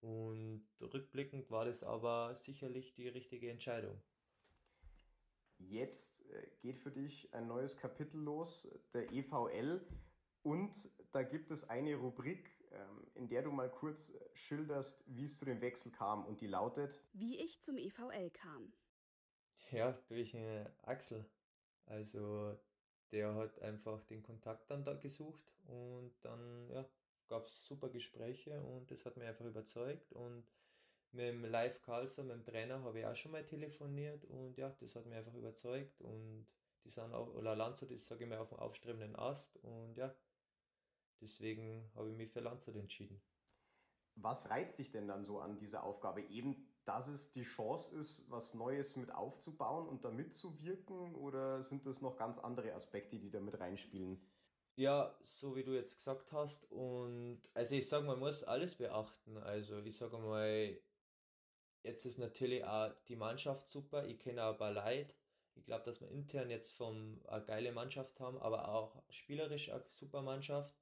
Und 0.02 0.68
rückblickend 0.82 1.52
war 1.52 1.66
das 1.66 1.84
aber 1.84 2.36
sicherlich 2.36 2.94
die 2.94 3.10
richtige 3.10 3.50
Entscheidung. 3.52 4.02
Jetzt 5.70 6.26
äh, 6.32 6.48
geht 6.62 6.80
für 6.80 6.92
dich 6.92 7.34
ein 7.34 7.48
neues 7.48 7.78
Kapitel 7.78 8.20
los, 8.20 8.68
der 8.94 9.12
EVL. 9.12 9.86
Und 10.44 10.90
da 11.12 11.24
gibt 11.24 11.52
es 11.52 11.70
eine 11.70 11.96
Rubrik, 11.96 12.52
ähm, 12.72 13.08
in 13.16 13.28
der 13.30 13.44
du 13.44 13.52
mal 13.52 13.70
kurz 13.70 14.10
äh, 14.10 14.36
schilderst, 14.36 15.04
wie 15.08 15.26
es 15.26 15.38
zu 15.38 15.46
dem 15.46 15.62
Wechsel 15.62 15.92
kam. 15.92 16.26
Und 16.26 16.42
die 16.42 16.48
lautet: 16.48 17.00
Wie 17.14 17.38
ich 17.40 17.62
zum 17.62 17.78
EVL 17.78 18.30
kam. 18.32 18.74
Ja, 19.72 19.94
durch 20.08 20.38
Axel. 20.84 21.26
Also 21.86 22.58
der 23.12 23.36
hat 23.36 23.60
einfach 23.62 24.04
den 24.06 24.24
Kontakt 24.24 24.70
dann 24.70 24.84
da 24.84 24.94
gesucht 24.94 25.54
und 25.66 26.14
dann 26.22 26.70
ja, 26.70 26.86
gab 27.28 27.46
es 27.46 27.66
super 27.66 27.90
Gespräche 27.90 28.62
und 28.62 28.90
das 28.90 29.06
hat 29.06 29.18
mich 29.18 29.28
einfach 29.28 29.46
überzeugt 29.46 30.12
und 30.14 30.44
Mit 31.14 31.28
dem 31.28 31.46
Live 31.46 31.82
Carlson, 31.84 32.28
mit 32.28 32.36
dem 32.36 32.44
Trainer, 32.44 32.84
habe 32.84 33.00
ich 33.00 33.06
auch 33.06 33.16
schon 33.16 33.32
mal 33.32 33.46
telefoniert 33.46 34.26
und 34.26 34.58
ja, 34.58 34.70
das 34.80 34.96
hat 34.96 35.06
mich 35.06 35.16
einfach 35.16 35.36
überzeugt 35.36 36.02
und 36.02 36.48
die 36.84 36.90
sind 36.90 37.14
auch, 37.14 37.34
oder 37.36 37.56
Landshut 37.56 37.92
ist, 37.92 38.08
sage 38.08 38.24
ich 38.24 38.30
mal, 38.30 38.40
auf 38.40 38.50
dem 38.50 38.60
aufstrebenden 38.60 39.16
Ast 39.16 39.56
und 39.58 39.96
ja, 39.96 40.14
deswegen 41.22 41.90
habe 41.96 42.10
ich 42.10 42.18
mich 42.18 42.32
für 42.32 42.40
Landshut 42.42 42.76
entschieden. 42.76 43.22
Was 44.16 44.50
reizt 44.50 44.78
dich 44.78 44.92
denn 44.92 45.08
dann 45.08 45.24
so 45.24 45.40
an 45.40 45.58
dieser 45.58 45.84
Aufgabe? 45.84 46.22
Eben, 46.22 46.68
dass 46.86 47.08
es 47.08 47.32
die 47.32 47.44
Chance 47.44 47.96
ist, 47.96 48.30
was 48.30 48.54
Neues 48.54 48.96
mit 48.96 49.12
aufzubauen 49.12 49.88
und 49.88 50.06
da 50.06 50.12
mitzuwirken? 50.12 51.16
Oder 51.16 51.64
sind 51.64 51.86
das 51.86 52.02
noch 52.02 52.16
ganz 52.18 52.38
andere 52.38 52.74
Aspekte, 52.74 53.18
die 53.18 53.32
da 53.32 53.40
mit 53.40 53.60
reinspielen? 53.60 54.20
Ja, 54.76 55.18
so 55.24 55.56
wie 55.56 55.64
du 55.64 55.74
jetzt 55.74 55.98
gesagt 55.98 56.32
hast. 56.32 56.72
Und 56.72 57.42
also 57.54 57.76
ich 57.76 57.88
sage, 57.88 58.06
man 58.06 58.20
muss 58.20 58.44
alles 58.44 58.76
beachten. 58.76 59.38
Also 59.38 59.80
ich 59.80 59.98
sage 59.98 60.18
mal, 60.18 60.80
jetzt 61.84 62.06
ist 62.06 62.18
natürlich 62.18 62.64
auch 62.66 62.92
die 63.08 63.16
Mannschaft 63.16 63.68
super. 63.70 64.06
Ich 64.08 64.20
kenne 64.20 64.54
paar 64.54 64.72
Leute. 64.72 65.14
Ich 65.56 65.66
glaube, 65.66 65.86
dass 65.86 66.02
wir 66.02 66.10
intern 66.10 66.50
jetzt 66.50 66.72
vom 66.74 67.22
eine 67.28 67.46
geile 67.46 67.72
Mannschaft 67.72 68.20
haben, 68.20 68.38
aber 68.40 68.70
auch 68.70 69.04
spielerisch 69.10 69.70
eine 69.70 69.84
super 69.90 70.22
Mannschaft. 70.22 70.74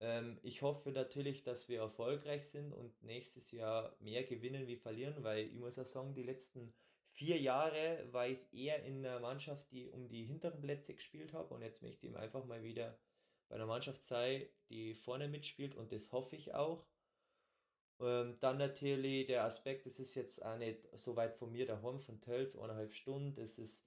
Ähm, 0.00 0.38
ich 0.42 0.62
hoffe 0.62 0.90
natürlich, 0.90 1.42
dass 1.42 1.68
wir 1.68 1.80
erfolgreich 1.80 2.44
sind 2.46 2.72
und 2.72 3.02
nächstes 3.02 3.50
Jahr 3.52 3.96
mehr 4.00 4.24
gewinnen 4.24 4.66
wie 4.66 4.76
verlieren, 4.76 5.24
weil 5.24 5.46
ich 5.46 5.58
muss 5.58 5.78
auch 5.78 5.86
sagen, 5.86 6.14
die 6.14 6.22
letzten 6.22 6.72
vier 7.10 7.40
Jahre 7.40 8.06
war 8.12 8.28
ich 8.28 8.52
eher 8.52 8.82
in 8.84 9.04
einer 9.04 9.20
Mannschaft, 9.20 9.70
die 9.70 9.88
um 9.88 10.08
die 10.08 10.24
hinteren 10.24 10.60
Plätze 10.60 10.94
gespielt 10.94 11.32
habe 11.32 11.54
und 11.54 11.62
jetzt 11.62 11.82
möchte 11.82 12.06
ich 12.06 12.16
einfach 12.16 12.44
mal 12.44 12.62
wieder 12.62 12.98
bei 13.48 13.56
einer 13.56 13.66
Mannschaft 13.66 14.02
sein, 14.04 14.46
die 14.68 14.94
vorne 14.94 15.28
mitspielt 15.28 15.74
und 15.74 15.92
das 15.92 16.12
hoffe 16.12 16.36
ich 16.36 16.54
auch. 16.54 16.86
Ähm, 18.04 18.38
dann 18.40 18.58
natürlich 18.58 19.26
der 19.26 19.44
Aspekt, 19.44 19.86
das 19.86 19.98
ist 19.98 20.14
jetzt 20.14 20.44
auch 20.44 20.58
nicht 20.58 20.78
so 20.98 21.16
weit 21.16 21.34
von 21.34 21.50
mir 21.52 21.66
daheim, 21.66 22.00
von 22.00 22.20
Tölz, 22.20 22.56
eineinhalb 22.56 22.92
Stunden. 22.92 23.34
Das 23.34 23.58
ist, 23.58 23.84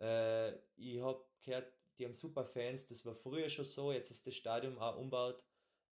äh, 0.00 0.52
ich 0.76 1.00
habe 1.00 1.24
gehört, 1.42 1.72
die 1.98 2.04
haben 2.04 2.14
super 2.14 2.44
Fans, 2.44 2.86
das 2.88 3.04
war 3.06 3.14
früher 3.14 3.48
schon 3.48 3.64
so, 3.64 3.92
jetzt 3.92 4.10
ist 4.10 4.26
das 4.26 4.34
Stadion 4.34 4.78
auch 4.78 4.96
umbaut. 4.98 5.44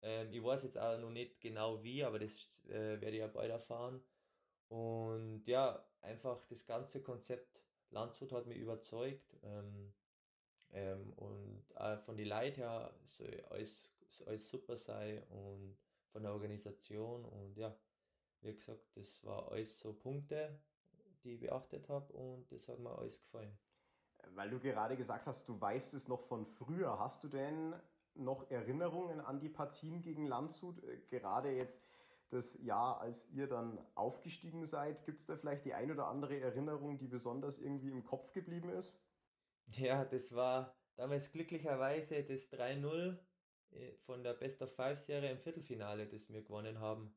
Ähm, 0.03 0.33
ich 0.33 0.43
weiß 0.43 0.65
jetzt 0.65 0.79
auch 0.79 0.99
noch 0.99 1.11
nicht 1.11 1.41
genau 1.41 1.83
wie, 1.83 2.05
aber 2.05 2.19
das 2.19 2.65
äh, 2.67 3.01
werde 3.01 3.11
ich 3.13 3.19
ja 3.21 3.27
bald 3.29 3.51
erfahren. 3.51 4.03
Und 4.69 5.45
ja, 5.47 5.85
einfach 6.03 6.45
das 6.47 6.67
ganze 6.67 7.03
Konzept 7.03 7.61
Landshut 7.91 8.33
hat 8.33 8.47
mich 8.47 8.59
überzeugt. 8.59 9.37
Ähm, 9.43 9.93
ähm, 10.73 11.13
und 11.15 11.65
auch 11.77 11.99
von 12.01 12.17
den 12.17 12.29
Leuten 12.29 12.57
her 12.57 12.95
soll 13.05 13.45
alles, 13.51 13.93
soll 14.07 14.29
alles 14.29 14.49
super 14.49 14.77
sein 14.77 15.23
und 15.25 15.77
von 16.13 16.23
der 16.23 16.33
Organisation 16.33 17.25
und 17.25 17.57
ja, 17.57 17.77
wie 18.43 18.55
gesagt, 18.55 18.97
das 18.97 19.25
war 19.25 19.51
alles 19.51 19.79
so 19.79 19.93
Punkte, 19.93 20.61
die 21.23 21.35
ich 21.35 21.41
beachtet 21.41 21.89
habe 21.89 22.13
und 22.13 22.51
das 22.51 22.69
hat 22.69 22.79
mir 22.79 22.97
alles 22.97 23.23
gefallen. 23.23 23.59
Weil 24.35 24.51
du 24.51 24.59
gerade 24.59 24.97
gesagt 24.97 25.27
hast, 25.27 25.49
du 25.49 25.61
weißt 25.61 25.95
es 25.95 26.09
noch 26.09 26.23
von 26.23 26.47
früher. 26.47 26.99
Hast 26.99 27.25
du 27.25 27.29
denn 27.29 27.75
noch 28.15 28.51
Erinnerungen 28.51 29.21
an 29.21 29.41
die 29.41 29.49
Partien 29.49 30.03
gegen 30.03 30.27
Landshut? 30.27 30.83
Äh, 30.85 31.01
gerade 31.09 31.51
jetzt 31.51 31.83
das 32.31 32.55
Jahr, 32.63 33.01
als 33.01 33.29
ihr 33.31 33.49
dann 33.49 33.79
aufgestiegen 33.95 34.65
seid, 34.65 35.05
gibt 35.05 35.19
es 35.19 35.27
da 35.27 35.37
vielleicht 35.37 35.65
die 35.65 35.75
ein 35.75 35.91
oder 35.91 36.07
andere 36.07 36.39
Erinnerung, 36.39 36.99
die 36.99 37.09
besonders 37.09 37.59
irgendwie 37.59 37.91
im 37.91 38.05
Kopf 38.05 38.33
geblieben 38.33 38.71
ist? 38.71 39.03
Ja, 39.67 40.05
das 40.05 40.33
war 40.35 40.77
damals 40.97 41.33
glücklicherweise 41.33 42.23
das 42.25 42.53
3-0 42.53 43.13
äh, 43.13 43.17
von 44.07 44.23
der 44.23 44.35
Best 44.35 44.63
of 44.63 44.75
Five 44.75 44.99
Serie 44.99 45.31
im 45.31 45.39
Viertelfinale, 45.39 46.07
das 46.07 46.33
wir 46.33 46.43
gewonnen 46.43 46.81
haben. 46.81 47.15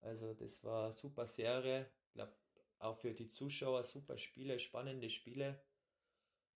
Also 0.00 0.34
das 0.34 0.62
war 0.62 0.92
super 0.92 1.26
Serie. 1.26 1.86
Ich 2.08 2.14
glaube 2.14 2.32
auch 2.78 2.96
für 2.96 3.14
die 3.14 3.28
Zuschauer 3.28 3.82
super 3.84 4.18
Spiele, 4.18 4.58
spannende 4.58 5.10
Spiele. 5.10 5.60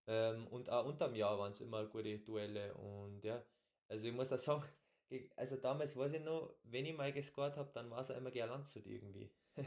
Ähm, 0.06 0.47
und 0.49 0.70
auch 0.70 0.87
unterm 0.87 1.14
Jahr 1.14 1.38
waren 1.38 1.52
es 1.52 1.61
immer 1.61 1.87
gute 1.87 2.18
Duelle. 2.18 2.75
Und 2.75 3.23
ja, 3.25 3.42
also 3.88 4.09
ich 4.09 4.14
muss 4.14 4.32
auch 4.32 4.38
sagen, 4.38 4.65
also 5.36 5.56
damals 5.56 5.97
weiß 5.97 6.12
ich 6.12 6.23
noch, 6.23 6.54
wenn 6.65 6.86
ich 6.86 6.97
mal 6.97 7.12
gescored 7.12 7.56
habe, 7.56 7.71
dann 7.73 7.91
war 7.91 8.02
es 8.02 8.10
immer 8.10 8.30
gern 8.30 8.50
Landshut 8.50 8.86
irgendwie. 8.86 9.30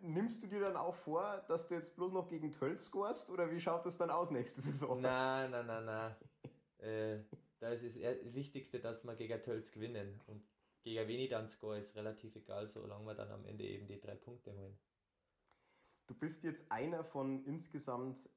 Nimmst 0.00 0.42
du 0.42 0.46
dir 0.46 0.60
dann 0.60 0.76
auch 0.76 0.94
vor, 0.94 1.42
dass 1.48 1.66
du 1.66 1.74
jetzt 1.74 1.96
bloß 1.96 2.12
noch 2.12 2.28
gegen 2.28 2.52
Tölz 2.52 2.84
scorest 2.84 3.30
oder 3.30 3.50
wie 3.50 3.60
schaut 3.60 3.86
das 3.86 3.96
dann 3.96 4.10
aus 4.10 4.30
nächste 4.30 4.60
Saison? 4.60 5.00
Nein, 5.00 5.50
nein, 5.50 5.66
nein, 5.66 5.84
nein. 5.84 6.16
äh, 6.78 7.24
da 7.58 7.70
ist 7.70 7.84
das 7.84 7.96
Wichtigste, 8.34 8.80
dass 8.80 9.04
wir 9.04 9.16
gegen 9.16 9.42
Tölz 9.42 9.72
gewinnen. 9.72 10.20
Und 10.26 10.46
gegen 10.82 11.08
wen 11.08 11.20
ich 11.20 11.30
dann 11.30 11.48
score, 11.48 11.78
ist 11.78 11.96
relativ 11.96 12.36
egal, 12.36 12.68
solange 12.68 13.06
wir 13.06 13.14
dann 13.14 13.30
am 13.30 13.44
Ende 13.44 13.64
eben 13.64 13.86
die 13.86 14.00
drei 14.00 14.14
Punkte 14.14 14.56
holen. 14.56 14.78
Du 16.06 16.14
bist 16.14 16.44
jetzt 16.44 16.70
einer 16.70 17.02
von 17.02 17.44
insgesamt 17.44 18.30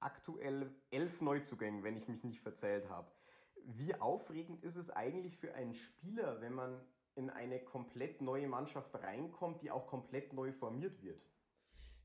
aktuell 0.00 0.74
elf 0.90 1.20
Neuzugängen, 1.20 1.82
wenn 1.82 1.96
ich 1.96 2.08
mich 2.08 2.24
nicht 2.24 2.40
verzählt 2.40 2.88
habe. 2.90 3.10
Wie 3.64 3.94
aufregend 3.94 4.62
ist 4.62 4.76
es 4.76 4.90
eigentlich 4.90 5.38
für 5.38 5.54
einen 5.54 5.74
Spieler, 5.74 6.40
wenn 6.40 6.52
man 6.52 6.80
in 7.14 7.30
eine 7.30 7.58
komplett 7.64 8.20
neue 8.20 8.46
Mannschaft 8.46 8.94
reinkommt, 8.94 9.62
die 9.62 9.70
auch 9.70 9.86
komplett 9.86 10.34
neu 10.34 10.52
formiert 10.52 11.02
wird? 11.02 11.22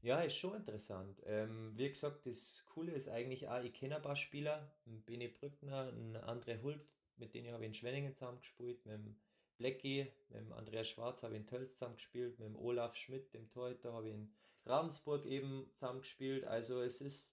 Ja, 0.01 0.21
ist 0.21 0.35
schon 0.35 0.55
interessant. 0.55 1.21
Ähm, 1.25 1.73
wie 1.75 1.87
gesagt, 1.87 2.25
das 2.25 2.63
Coole 2.65 2.91
ist 2.93 3.07
eigentlich 3.07 3.47
auch, 3.47 3.63
ich 3.63 3.73
kenne 3.73 3.97
ein 3.97 4.01
paar 4.01 4.15
Spieler, 4.15 4.71
Bene 4.85 5.29
Brückner, 5.29 5.89
ein 5.89 6.17
André 6.17 6.61
Hult, 6.61 6.81
mit 7.17 7.33
denen 7.35 7.53
habe 7.53 7.63
ich 7.63 7.67
in 7.67 7.73
Schwenningen 7.75 8.13
zusammengespielt, 8.13 8.85
mit 8.85 8.95
dem 8.95 9.15
Blackie, 9.57 10.07
mit 10.29 10.39
dem 10.39 10.53
Andreas 10.53 10.89
Schwarz 10.89 11.21
habe 11.21 11.35
ich 11.35 11.41
in 11.41 11.47
Tölz 11.47 11.73
zusammengespielt, 11.73 12.39
mit 12.39 12.47
dem 12.47 12.55
Olaf 12.55 12.95
Schmidt, 12.95 13.33
dem 13.33 13.49
Torhüter, 13.49 13.93
habe 13.93 14.07
ich 14.07 14.15
in 14.15 14.33
Ravensburg 14.65 15.25
eben 15.25 15.69
zusammengespielt. 15.73 16.45
Also 16.45 16.81
es 16.81 16.99
ist 16.99 17.31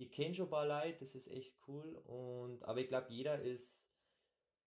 ich 0.00 0.10
kenne 0.10 0.34
schon 0.34 0.46
ein 0.46 0.50
paar 0.50 0.66
Leute, 0.66 1.00
das 1.00 1.14
ist 1.14 1.28
echt 1.28 1.54
cool. 1.68 1.94
Und, 2.06 2.62
aber 2.64 2.80
ich 2.80 2.88
glaube, 2.88 3.12
jeder 3.12 3.40
ist, 3.42 3.82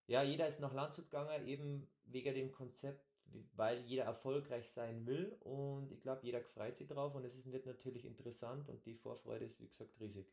ja, 0.06 0.22
jeder 0.22 0.48
ist 0.48 0.60
nach 0.60 0.74
Landshut 0.74 1.06
gegangen, 1.06 1.48
eben 1.48 1.89
wegen 2.06 2.36
dem 2.36 2.52
Konzept, 2.52 3.12
weil 3.56 3.80
jeder 3.82 4.04
erfolgreich 4.04 4.69
sein 4.69 5.06
will. 5.06 5.36
Und 5.41 5.91
ich 5.91 6.02
glaube, 6.02 6.22
jeder 6.24 6.41
freut 6.41 6.76
sich 6.76 6.88
drauf 6.88 7.15
und 7.15 7.26
es 7.26 7.52
wird 7.52 7.65
natürlich 7.65 8.06
interessant 8.06 8.69
und 8.69 8.86
die 8.86 8.96
Vorfreude 8.96 9.46
ist, 9.46 9.60
wie 9.60 9.67
gesagt, 9.67 10.00
riesig. 10.00 10.28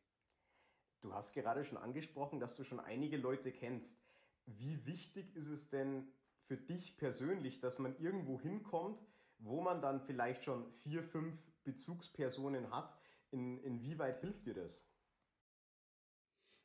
Du 1.00 1.12
hast 1.14 1.32
gerade 1.32 1.64
schon 1.64 1.78
angesprochen, 1.78 2.40
dass 2.40 2.56
du 2.56 2.64
schon 2.64 2.80
einige 2.80 3.16
Leute 3.16 3.52
kennst. 3.52 4.04
Wie 4.46 4.84
wichtig 4.84 5.34
ist 5.34 5.48
es 5.48 5.70
denn 5.70 6.12
für 6.46 6.56
dich 6.56 6.98
persönlich, 6.98 7.60
dass 7.60 7.78
man 7.78 7.98
irgendwo 7.98 8.40
hinkommt, 8.40 9.00
wo 9.38 9.60
man 9.62 9.80
dann 9.80 10.00
vielleicht 10.00 10.44
schon 10.44 10.70
vier, 10.82 11.02
fünf 11.02 11.34
Bezugspersonen 11.64 12.70
hat? 12.70 12.94
In, 13.30 13.58
inwieweit 13.58 14.20
hilft 14.20 14.44
dir 14.44 14.54
das? 14.54 14.84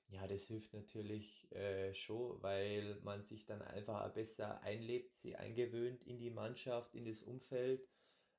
Ja, 0.08 0.28
das 0.28 0.44
hilft 0.46 0.74
natürlich 0.74 1.52
äh, 1.52 1.94
schon, 1.94 2.42
weil 2.42 3.00
man 3.02 3.24
sich 3.24 3.46
dann 3.46 3.62
einfach 3.62 4.08
besser 4.14 4.62
einlebt, 4.62 5.16
sie 5.18 5.36
eingewöhnt 5.36 6.04
in 6.04 6.20
die 6.20 6.30
Mannschaft, 6.30 6.94
in 6.96 7.06
das 7.06 7.22
Umfeld. 7.22 7.88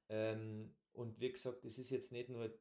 Ähm, 0.08 0.76
und 0.92 1.20
wie 1.20 1.32
gesagt, 1.32 1.64
es 1.64 1.78
ist 1.78 1.90
jetzt 1.90 2.12
nicht 2.12 2.28
nur 2.30 2.56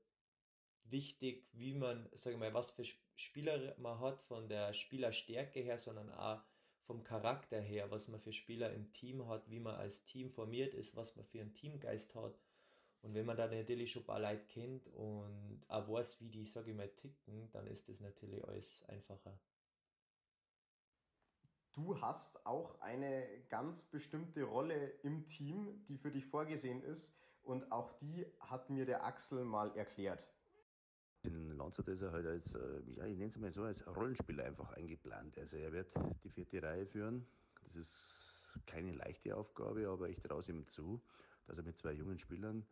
wichtig, 0.86 1.48
wie 1.54 1.74
man, 1.76 2.10
sage 2.14 2.38
mal, 2.38 2.54
was 2.54 2.72
für 2.72 2.84
Spieler 3.16 3.76
man 3.80 4.00
hat 4.00 4.22
von 4.24 4.50
der 4.50 4.74
Spielerstärke 4.74 5.60
her, 5.62 5.78
sondern 5.78 6.12
auch 6.12 6.44
vom 6.84 7.04
Charakter 7.04 7.60
her, 7.60 7.92
was 7.92 8.08
man 8.08 8.20
für 8.20 8.34
Spieler 8.34 8.74
im 8.74 8.92
Team 8.92 9.28
hat, 9.28 9.50
wie 9.50 9.60
man 9.60 9.76
als 9.76 10.04
Team 10.06 10.32
formiert 10.32 10.74
ist, 10.74 10.96
was 10.96 11.16
man 11.16 11.26
für 11.26 11.42
einen 11.42 11.54
Teamgeist 11.54 12.16
hat. 12.16 12.40
Und 13.06 13.14
wenn 13.14 13.28
man 13.28 13.38
dann 13.38 13.52
natürlich 13.52 13.92
schon 13.92 14.02
ein 14.02 14.08
paar 14.08 14.20
Leute 14.20 14.44
kennt 14.48 14.88
und 14.88 15.64
auch 15.68 15.88
weiß, 15.88 16.20
wie 16.22 16.30
die, 16.30 16.46
sage 16.46 16.72
ich 16.72 16.76
mal, 16.76 16.90
ticken, 16.90 17.52
dann 17.52 17.68
ist 17.68 17.88
das 17.88 18.00
natürlich 18.00 18.44
alles 18.48 18.84
einfacher. 18.88 19.40
Du 21.74 22.02
hast 22.02 22.44
auch 22.48 22.82
eine 22.82 23.28
ganz 23.50 23.84
bestimmte 23.84 24.42
Rolle 24.42 24.88
im 25.04 25.24
Team, 25.28 25.86
die 25.88 26.00
für 26.00 26.10
dich 26.10 26.26
vorgesehen 26.26 26.82
ist. 26.82 27.14
Und 27.44 27.72
auch 27.72 27.92
die 28.00 28.26
hat 28.40 28.72
mir 28.72 28.88
der 28.88 29.06
Axel 29.06 29.46
mal 29.46 29.78
erklärt. 29.78 30.28
In 31.26 31.52
Landshut 31.52 31.88
ist 31.90 32.02
er 32.02 32.12
halt 32.12 32.26
als, 32.26 32.56
äh, 32.56 32.82
ja, 32.88 33.06
ich 33.06 33.18
nenne 33.18 33.30
es 33.30 33.38
mal 33.38 33.52
so, 33.52 33.64
als 33.64 33.86
Rollenspieler 33.86 34.46
einfach 34.46 34.72
eingeplant. 34.72 35.38
Also 35.38 35.58
er 35.58 35.72
wird 35.72 35.94
die 36.24 36.32
vierte 36.32 36.64
Reihe 36.64 36.88
führen. 36.88 37.28
Das 37.66 37.76
ist 37.76 38.60
keine 38.66 38.94
leichte 38.94 39.38
Aufgabe, 39.38 39.88
aber 39.90 40.10
ich 40.10 40.20
traue 40.22 40.40
es 40.40 40.50
ihm 40.50 40.68
zu, 40.68 41.00
dass 41.46 41.58
er 41.58 41.64
mit 41.64 41.78
zwei 41.78 41.92
jungen 41.92 42.18
Spielern 42.18 42.66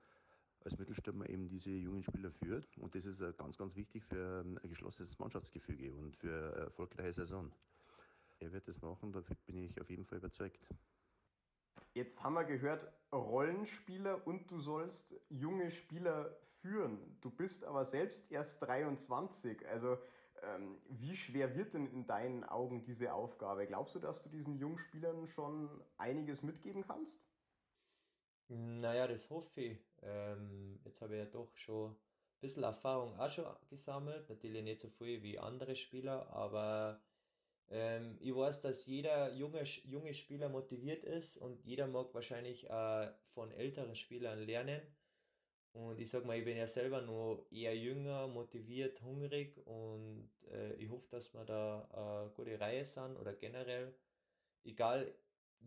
als 0.65 0.77
Mittelstürmer 0.77 1.29
eben 1.29 1.47
diese 1.47 1.71
jungen 1.71 2.03
Spieler 2.03 2.31
führt. 2.31 2.77
Und 2.77 2.95
das 2.95 3.05
ist 3.05 3.19
ganz, 3.37 3.57
ganz 3.57 3.75
wichtig 3.75 4.03
für 4.03 4.41
ähm, 4.41 4.59
ein 4.63 4.69
geschlossenes 4.69 5.17
Mannschaftsgefüge 5.19 5.93
und 5.93 6.15
für 6.15 6.53
eine 6.53 6.65
erfolgreiche 6.65 7.13
Saison. 7.13 7.51
Er 8.39 8.51
wird 8.51 8.67
das 8.67 8.81
machen, 8.81 9.11
da 9.13 9.21
bin 9.45 9.57
ich 9.57 9.79
auf 9.79 9.89
jeden 9.89 10.05
Fall 10.05 10.17
überzeugt. 10.17 10.59
Jetzt 11.93 12.23
haben 12.23 12.33
wir 12.33 12.43
gehört, 12.43 12.91
Rollenspieler 13.11 14.25
und 14.25 14.49
du 14.49 14.59
sollst 14.59 15.15
junge 15.29 15.69
Spieler 15.71 16.35
führen. 16.61 17.17
Du 17.21 17.29
bist 17.29 17.63
aber 17.63 17.85
selbst 17.85 18.31
erst 18.31 18.61
23. 18.63 19.67
Also 19.67 19.97
ähm, 20.41 20.77
wie 20.89 21.15
schwer 21.15 21.55
wird 21.55 21.73
denn 21.73 21.87
in 21.87 22.05
deinen 22.05 22.43
Augen 22.43 22.83
diese 22.83 23.13
Aufgabe? 23.13 23.67
Glaubst 23.67 23.95
du, 23.95 23.99
dass 23.99 24.21
du 24.21 24.29
diesen 24.29 24.57
jungen 24.57 24.77
Spielern 24.77 25.27
schon 25.27 25.69
einiges 25.97 26.43
mitgeben 26.43 26.83
kannst? 26.85 27.21
Naja, 28.55 29.07
das 29.07 29.29
hoffe 29.29 29.61
ich. 29.61 29.77
Ähm, 30.01 30.79
jetzt 30.85 31.01
habe 31.01 31.15
ich 31.15 31.19
ja 31.19 31.25
doch 31.25 31.55
schon 31.57 31.91
ein 31.91 31.97
bisschen 32.39 32.63
Erfahrung 32.63 33.17
auch 33.19 33.29
schon 33.29 33.45
gesammelt. 33.69 34.29
Natürlich 34.29 34.63
nicht 34.63 34.79
so 34.79 34.89
viel 34.89 35.21
wie 35.23 35.39
andere 35.39 35.75
Spieler, 35.75 36.29
aber 36.31 37.01
ähm, 37.69 38.17
ich 38.21 38.35
weiß, 38.35 38.61
dass 38.61 38.85
jeder 38.85 39.33
junge, 39.33 39.63
junge 39.85 40.13
Spieler 40.13 40.49
motiviert 40.49 41.03
ist 41.05 41.37
und 41.37 41.63
jeder 41.65 41.87
mag 41.87 42.13
wahrscheinlich 42.13 42.69
äh, 42.69 43.09
von 43.33 43.51
älteren 43.51 43.95
Spielern 43.95 44.39
lernen. 44.39 44.81
Und 45.73 45.99
ich 45.99 46.09
sag 46.11 46.25
mal, 46.25 46.37
ich 46.37 46.45
bin 46.45 46.57
ja 46.57 46.67
selber 46.67 47.01
nur 47.01 47.45
eher 47.51 47.75
jünger, 47.75 48.27
motiviert, 48.27 49.01
hungrig 49.01 49.57
und 49.65 50.29
äh, 50.51 50.73
ich 50.75 50.89
hoffe, 50.89 51.07
dass 51.09 51.33
wir 51.33 51.45
da 51.45 51.87
eine 51.91 52.31
gute 52.35 52.59
Reihe 52.59 52.85
sind 52.85 53.17
oder 53.17 53.33
generell, 53.33 53.93
egal 54.65 55.13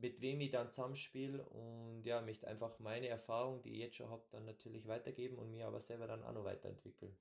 mit 0.00 0.20
wem 0.20 0.40
ich 0.40 0.50
dann 0.50 0.70
zusammenspiele 0.70 1.44
und 1.44 2.04
ja, 2.04 2.20
möchte 2.20 2.46
einfach 2.46 2.78
meine 2.78 3.08
Erfahrung, 3.08 3.62
die 3.62 3.72
ich 3.72 3.78
jetzt 3.78 3.96
schon 3.96 4.10
habe, 4.10 4.24
dann 4.30 4.44
natürlich 4.44 4.86
weitergeben 4.86 5.38
und 5.38 5.50
mir 5.50 5.66
aber 5.66 5.80
selber 5.80 6.06
dann 6.06 6.22
auch 6.22 6.32
noch 6.32 6.44
weiterentwickeln. 6.44 7.16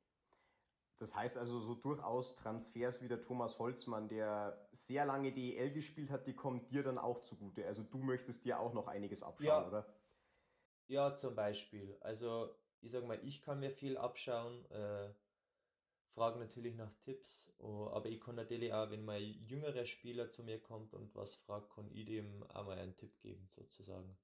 Das 0.98 1.14
heißt 1.14 1.38
also 1.38 1.60
so 1.60 1.76
durchaus 1.76 2.36
Transfers 2.36 3.02
wie 3.02 3.10
der 3.10 3.22
Thomas 3.22 3.60
Holzmann, 3.60 4.08
der 4.08 4.68
sehr 4.72 5.06
lange 5.06 5.34
DEL 5.34 5.72
gespielt 5.72 6.10
hat, 6.10 6.26
die 6.26 6.34
kommen 6.34 6.66
dir 6.68 6.84
dann 6.84 6.98
auch 6.98 7.22
zugute. 7.22 7.66
Also 7.66 7.84
du 7.84 7.98
möchtest 7.98 8.46
dir 8.46 8.60
auch 8.60 8.74
noch 8.74 8.88
einiges 8.88 9.22
abschauen, 9.22 9.64
ja. 9.64 9.68
oder? 9.68 9.94
Ja, 10.88 11.18
zum 11.18 11.36
Beispiel. 11.36 11.98
Also 12.00 12.56
ich 12.82 12.92
sag 12.92 13.06
mal, 13.06 13.20
ich 13.24 13.42
kann 13.42 13.60
mir 13.60 13.72
viel 13.72 13.98
abschauen, 13.98 14.64
äh, 14.72 15.10
frage 16.16 16.40
natürlich 16.40 16.76
nach 16.76 16.92
Tipps, 17.04 17.54
oh, 17.60 17.90
aber 17.92 18.08
ich 18.08 18.22
kann 18.22 18.36
natürlich 18.36 18.74
auch, 18.74 18.90
wenn 18.90 19.04
mal 19.04 19.22
jüngerer 19.22 19.86
Spieler 19.86 20.30
zu 20.30 20.44
mir 20.44 20.60
kommt 20.60 20.94
und 20.94 21.14
was 21.14 21.36
fragt, 21.36 21.70
kann 21.76 21.92
ich 21.92 22.06
dem 22.06 22.44
auch 22.54 22.66
mal 22.66 22.80
einen 22.80 22.96
Tipp 22.96 23.20
geben, 23.20 23.46
sozusagen. 23.50 24.18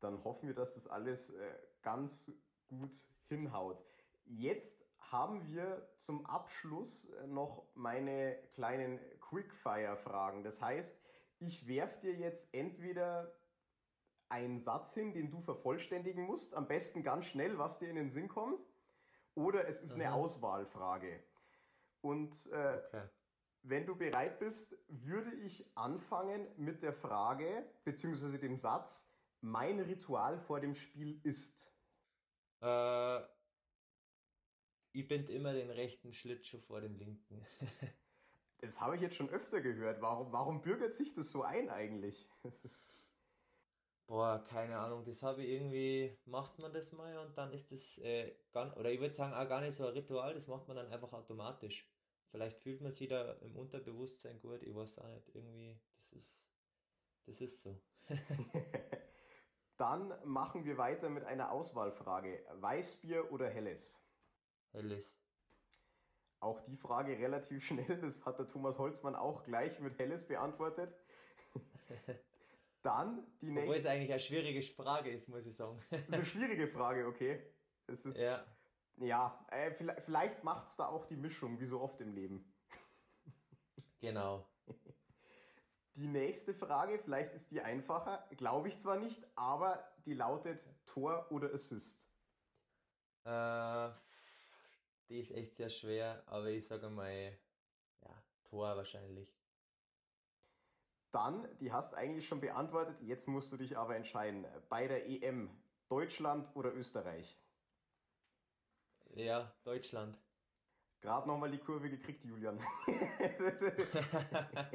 Dann 0.00 0.22
hoffen 0.24 0.46
wir, 0.46 0.54
dass 0.54 0.74
das 0.74 0.86
alles 0.86 1.30
äh, 1.30 1.54
ganz 1.82 2.30
gut 2.68 2.94
hinhaut. 3.28 3.82
Jetzt 4.26 4.84
haben 4.98 5.46
wir 5.46 5.88
zum 5.96 6.26
Abschluss 6.26 7.06
äh, 7.06 7.26
noch 7.26 7.66
meine 7.74 8.36
kleinen 8.52 9.00
Quickfire-Fragen. 9.20 10.44
Das 10.44 10.60
heißt, 10.60 11.00
ich 11.38 11.66
werfe 11.66 12.00
dir 12.00 12.14
jetzt 12.14 12.52
entweder 12.52 13.34
einen 14.28 14.58
Satz 14.58 14.92
hin, 14.92 15.14
den 15.14 15.30
du 15.30 15.40
vervollständigen 15.40 16.24
musst, 16.24 16.54
am 16.54 16.68
besten 16.68 17.02
ganz 17.02 17.24
schnell, 17.24 17.56
was 17.58 17.78
dir 17.78 17.88
in 17.88 17.96
den 17.96 18.10
Sinn 18.10 18.28
kommt, 18.28 18.62
oder 19.34 19.66
es 19.66 19.80
ist 19.80 19.92
Aha. 19.92 20.00
eine 20.00 20.14
Auswahlfrage. 20.14 21.22
Und 22.00 22.50
äh, 22.52 22.82
okay. 22.86 23.08
wenn 23.62 23.86
du 23.86 23.96
bereit 23.96 24.38
bist, 24.38 24.76
würde 24.88 25.32
ich 25.34 25.66
anfangen 25.76 26.46
mit 26.56 26.82
der 26.82 26.92
Frage, 26.92 27.64
beziehungsweise 27.84 28.38
dem 28.38 28.58
Satz, 28.58 29.10
mein 29.40 29.80
Ritual 29.80 30.38
vor 30.38 30.60
dem 30.60 30.74
Spiel 30.74 31.20
ist. 31.22 31.70
Äh, 32.60 33.20
ich 34.92 35.08
bind 35.08 35.28
immer 35.28 35.52
den 35.52 35.70
rechten 35.70 36.12
Schlittschuh 36.12 36.60
vor 36.60 36.80
dem 36.80 36.96
linken. 36.96 37.44
das 38.58 38.80
habe 38.80 38.96
ich 38.96 39.02
jetzt 39.02 39.16
schon 39.16 39.28
öfter 39.28 39.60
gehört. 39.60 40.00
Warum, 40.00 40.32
warum 40.32 40.62
bürgert 40.62 40.92
sich 40.92 41.12
das 41.14 41.30
so 41.30 41.42
ein 41.42 41.68
eigentlich? 41.68 42.28
Boah, 44.06 44.44
keine 44.44 44.78
Ahnung, 44.78 45.02
das 45.04 45.22
habe 45.22 45.42
ich 45.42 45.48
irgendwie, 45.50 46.18
macht 46.26 46.58
man 46.58 46.72
das 46.72 46.92
mal 46.92 47.16
und 47.18 47.36
dann 47.38 47.52
ist 47.52 47.72
das 47.72 47.96
äh, 47.98 48.34
gar, 48.52 48.76
oder 48.76 48.90
ich 48.90 49.00
würde 49.00 49.14
sagen 49.14 49.32
auch 49.32 49.48
gar 49.48 49.62
nicht 49.62 49.74
so 49.74 49.86
ein 49.86 49.94
Ritual, 49.94 50.34
das 50.34 50.46
macht 50.46 50.68
man 50.68 50.76
dann 50.76 50.92
einfach 50.92 51.12
automatisch. 51.12 51.88
Vielleicht 52.30 52.58
fühlt 52.58 52.82
man 52.82 52.90
sich 52.92 53.08
da 53.08 53.32
im 53.40 53.56
Unterbewusstsein 53.56 54.40
gut, 54.40 54.62
ich 54.62 54.74
weiß 54.74 54.98
auch 54.98 55.08
nicht, 55.08 55.34
irgendwie, 55.34 55.80
das 55.96 56.12
ist, 56.12 56.36
das 57.24 57.40
ist 57.40 57.62
so. 57.62 57.80
dann 59.78 60.12
machen 60.24 60.64
wir 60.66 60.76
weiter 60.76 61.08
mit 61.08 61.24
einer 61.24 61.50
Auswahlfrage. 61.50 62.44
Weißbier 62.60 63.32
oder 63.32 63.48
Helles? 63.48 63.98
Helles. 64.72 65.16
Auch 66.40 66.60
die 66.60 66.76
Frage 66.76 67.18
relativ 67.18 67.64
schnell, 67.64 68.00
das 68.02 68.26
hat 68.26 68.38
der 68.38 68.46
Thomas 68.48 68.78
Holzmann 68.78 69.16
auch 69.16 69.44
gleich 69.44 69.80
mit 69.80 69.98
Helles 69.98 70.26
beantwortet. 70.26 70.94
Dann 72.84 73.26
die 73.40 73.46
nächste. 73.46 73.62
Obwohl 73.62 73.76
es 73.76 73.86
eigentlich 73.86 74.10
eine 74.10 74.20
schwierige 74.20 74.62
Frage 74.62 75.10
ist, 75.10 75.28
muss 75.28 75.46
ich 75.46 75.56
sagen. 75.56 75.82
Das 75.90 76.00
ist 76.00 76.12
eine 76.12 76.24
schwierige 76.26 76.68
Frage, 76.68 77.06
okay. 77.06 77.42
Das 77.86 78.04
ist, 78.04 78.18
ja. 78.18 78.44
Ja, 78.96 79.44
äh, 79.50 79.72
vielleicht 79.72 80.44
macht 80.44 80.68
es 80.68 80.76
da 80.76 80.88
auch 80.88 81.06
die 81.06 81.16
Mischung, 81.16 81.58
wie 81.60 81.66
so 81.66 81.80
oft 81.80 82.00
im 82.02 82.12
Leben. 82.12 82.54
Genau. 84.00 84.46
Die 85.94 86.06
nächste 86.06 86.52
Frage, 86.52 86.98
vielleicht 86.98 87.32
ist 87.32 87.52
die 87.52 87.62
einfacher, 87.62 88.28
glaube 88.36 88.68
ich 88.68 88.78
zwar 88.78 88.96
nicht, 88.98 89.24
aber 89.34 89.82
die 90.04 90.12
lautet 90.12 90.60
Tor 90.84 91.26
oder 91.30 91.54
Assist? 91.54 92.06
Äh, 93.24 93.90
die 95.08 95.20
ist 95.20 95.30
echt 95.30 95.54
sehr 95.54 95.70
schwer, 95.70 96.22
aber 96.26 96.50
ich 96.50 96.66
sage 96.66 96.90
mal, 96.90 97.38
ja, 98.02 98.24
Tor 98.44 98.76
wahrscheinlich. 98.76 99.34
Dann, 101.14 101.48
die 101.60 101.72
hast 101.72 101.94
eigentlich 101.94 102.26
schon 102.26 102.40
beantwortet, 102.40 103.00
jetzt 103.02 103.28
musst 103.28 103.52
du 103.52 103.56
dich 103.56 103.78
aber 103.78 103.94
entscheiden. 103.94 104.46
Bei 104.68 104.88
der 104.88 105.08
EM, 105.08 105.48
Deutschland 105.88 106.48
oder 106.56 106.74
Österreich? 106.74 107.38
Ja, 109.14 109.54
Deutschland. 109.62 110.18
Gerade 111.00 111.28
nochmal 111.28 111.50
die 111.50 111.58
Kurve 111.58 111.88
gekriegt, 111.88 112.24
Julian. 112.24 112.58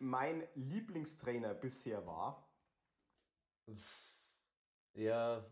mein 0.00 0.48
Lieblingstrainer 0.54 1.54
bisher 1.54 2.04
war? 2.06 2.50
Ja, 4.94 5.44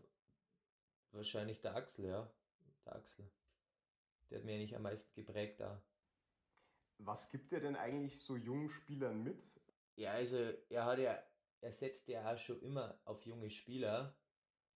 wahrscheinlich 1.11 1.61
der 1.61 1.75
Axel, 1.75 2.07
ja 2.07 2.29
der 2.89 2.95
Axel. 2.95 3.31
Der 4.29 4.39
hat 4.39 4.45
mir 4.45 4.55
eigentlich 4.55 4.75
am 4.75 4.83
meisten 4.83 5.13
geprägt 5.13 5.59
da. 5.59 5.81
Was 6.99 7.29
gibt 7.29 7.51
er 7.53 7.59
denn 7.61 7.75
eigentlich 7.75 8.19
so 8.19 8.35
jungen 8.35 8.69
Spielern 8.69 9.23
mit? 9.23 9.43
Ja, 9.95 10.13
also 10.13 10.37
er 10.69 10.85
hat 10.85 10.99
ja, 10.99 11.21
er 11.61 11.71
setzt 11.71 12.07
ja 12.07 12.31
auch 12.31 12.37
schon 12.37 12.61
immer 12.61 12.99
auf 13.05 13.25
junge 13.25 13.49
Spieler. 13.49 14.15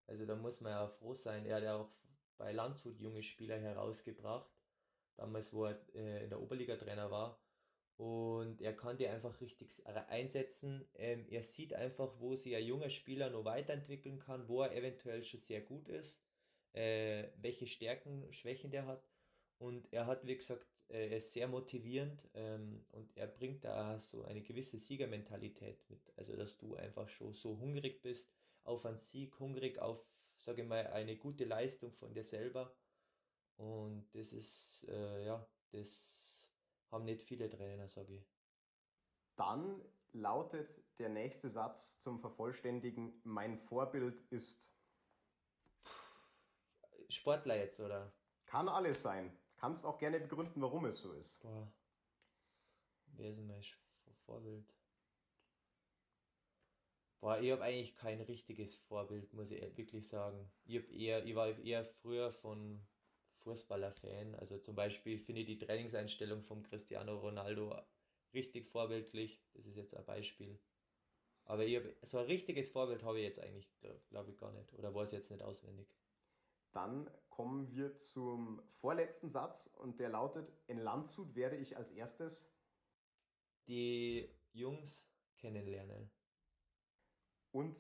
Also 0.08 0.26
da 0.26 0.36
muss 0.36 0.62
man 0.62 0.72
ja 0.72 0.88
froh 0.88 1.14
sein. 1.14 1.46
Er 1.46 1.58
hat 1.58 1.64
ja 1.64 1.76
auch 1.76 1.90
bei 2.38 2.52
Landshut 2.52 3.00
junge 3.00 3.24
Spieler 3.24 3.60
herausgebracht. 3.60 4.52
Damals, 5.18 5.54
wo 5.54 5.66
er 5.66 5.80
äh, 5.96 6.24
in 6.24 6.30
der 6.30 6.42
Oberliga 6.42 6.76
Trainer 6.76 7.12
war. 7.12 7.40
Und 7.98 8.62
er 8.62 8.76
kann 8.76 8.98
die 8.98 9.08
einfach 9.08 9.40
richtig 9.40 9.86
einsetzen. 9.86 10.88
Ähm, 10.96 11.28
er 11.30 11.44
sieht 11.44 11.74
einfach, 11.74 12.20
wo 12.20 12.36
sich 12.36 12.56
ein 12.56 12.66
junger 12.66 12.90
Spieler 12.90 13.30
noch 13.30 13.46
weiterentwickeln 13.46 14.20
kann, 14.20 14.48
wo 14.48 14.64
er 14.64 14.76
eventuell 14.76 15.24
schon 15.24 15.42
sehr 15.42 15.62
gut 15.62 15.88
ist 15.90 16.20
äh, 16.74 17.30
welche 17.38 17.68
Stärken, 17.68 18.32
Schwächen 18.32 18.72
der 18.72 18.86
hat. 18.86 19.13
Und 19.64 19.94
er 19.94 20.08
hat, 20.08 20.28
wie 20.28 20.36
gesagt, 20.36 20.68
äh, 20.90 21.08
er 21.08 21.18
ist 21.18 21.32
sehr 21.32 21.48
motivierend 21.48 22.28
ähm, 22.34 22.86
und 22.92 23.16
er 23.16 23.28
bringt 23.28 23.64
da 23.64 23.98
so 23.98 24.26
eine 24.26 24.42
gewisse 24.42 24.78
Siegermentalität 24.78 25.90
mit. 25.90 26.12
Also, 26.18 26.36
dass 26.36 26.58
du 26.58 26.76
einfach 26.76 27.08
schon 27.08 27.34
so 27.34 27.58
hungrig 27.60 28.02
bist 28.02 28.30
auf 28.66 28.86
einen 28.86 28.98
Sieg, 28.98 29.40
hungrig 29.40 29.80
auf, 29.80 30.06
sage 30.36 30.64
ich 30.64 30.68
mal, 30.68 30.88
eine 30.88 31.16
gute 31.16 31.46
Leistung 31.46 31.94
von 31.94 32.14
dir 32.14 32.26
selber. 32.26 32.76
Und 33.56 34.14
das 34.14 34.34
ist, 34.34 34.86
äh, 34.90 35.28
ja, 35.28 35.48
das 35.72 36.52
haben 36.92 37.06
nicht 37.06 37.24
viele 37.24 37.50
Trainer, 37.50 37.88
sage 37.88 38.16
ich. 38.16 38.28
Dann 39.38 39.82
lautet 40.12 40.84
der 41.00 41.08
nächste 41.08 41.50
Satz 41.50 42.02
zum 42.02 42.20
Vervollständigen, 42.20 43.22
mein 43.24 43.58
Vorbild 43.58 44.20
ist 44.30 44.70
Sportler 47.08 47.56
jetzt, 47.56 47.80
oder? 47.80 48.12
Kann 48.46 48.68
alles 48.68 49.02
sein. 49.02 49.40
Kannst 49.64 49.86
auch 49.86 49.98
gerne 49.98 50.20
begründen, 50.20 50.62
warum 50.62 50.84
es 50.84 51.00
so 51.00 51.14
ist. 51.14 51.40
Boah. 51.40 51.72
Wer 53.16 53.30
ist 53.30 53.38
denn 53.38 53.48
mein 53.48 53.64
Vorbild? 54.26 54.66
Boah, 57.22 57.40
ich 57.40 57.50
habe 57.50 57.64
eigentlich 57.64 57.96
kein 57.96 58.20
richtiges 58.20 58.76
Vorbild, 58.76 59.32
muss 59.32 59.52
ich 59.52 59.62
wirklich 59.78 60.06
sagen. 60.06 60.52
Ich, 60.66 60.80
hab 60.80 60.92
eher, 60.92 61.24
ich 61.24 61.34
war 61.36 61.58
eher 61.60 61.86
früher 61.86 62.34
von 62.34 62.86
Fußballer-Fan. 63.38 64.36
Also 64.36 64.58
zum 64.58 64.76
Beispiel 64.76 65.18
finde 65.18 65.40
ich 65.40 65.48
die 65.48 65.60
Trainingseinstellung 65.60 66.44
von 66.44 66.62
Cristiano 66.64 67.18
Ronaldo 67.20 67.74
richtig 68.34 68.68
vorbildlich. 68.68 69.42
Das 69.54 69.66
ist 69.66 69.78
jetzt 69.78 69.96
ein 69.96 70.04
Beispiel. 70.04 70.60
Aber 71.46 71.64
ich 71.64 71.78
hab, 71.78 71.84
so 72.02 72.18
ein 72.18 72.26
richtiges 72.26 72.68
Vorbild 72.68 73.02
habe 73.04 73.20
ich 73.20 73.28
jetzt 73.28 73.40
eigentlich, 73.40 73.72
glaube 73.80 74.02
glaub 74.10 74.28
ich, 74.28 74.38
gar 74.38 74.52
nicht. 74.52 74.74
Oder 74.74 74.94
weiß 74.94 75.14
jetzt 75.14 75.32
nicht 75.32 75.42
auswendig. 75.42 75.88
Dann 76.74 77.10
kommen 77.30 77.72
wir 77.72 77.96
zum 77.96 78.62
vorletzten 78.82 79.30
Satz 79.30 79.68
und 79.78 80.00
der 80.00 80.10
lautet, 80.10 80.52
in 80.68 80.78
Landshut 80.78 81.36
werde 81.36 81.56
ich 81.56 81.78
als 81.78 81.92
erstes 81.92 82.52
die 83.68 84.30
Jungs 84.52 85.08
kennenlernen. 85.38 86.12
Und 87.52 87.80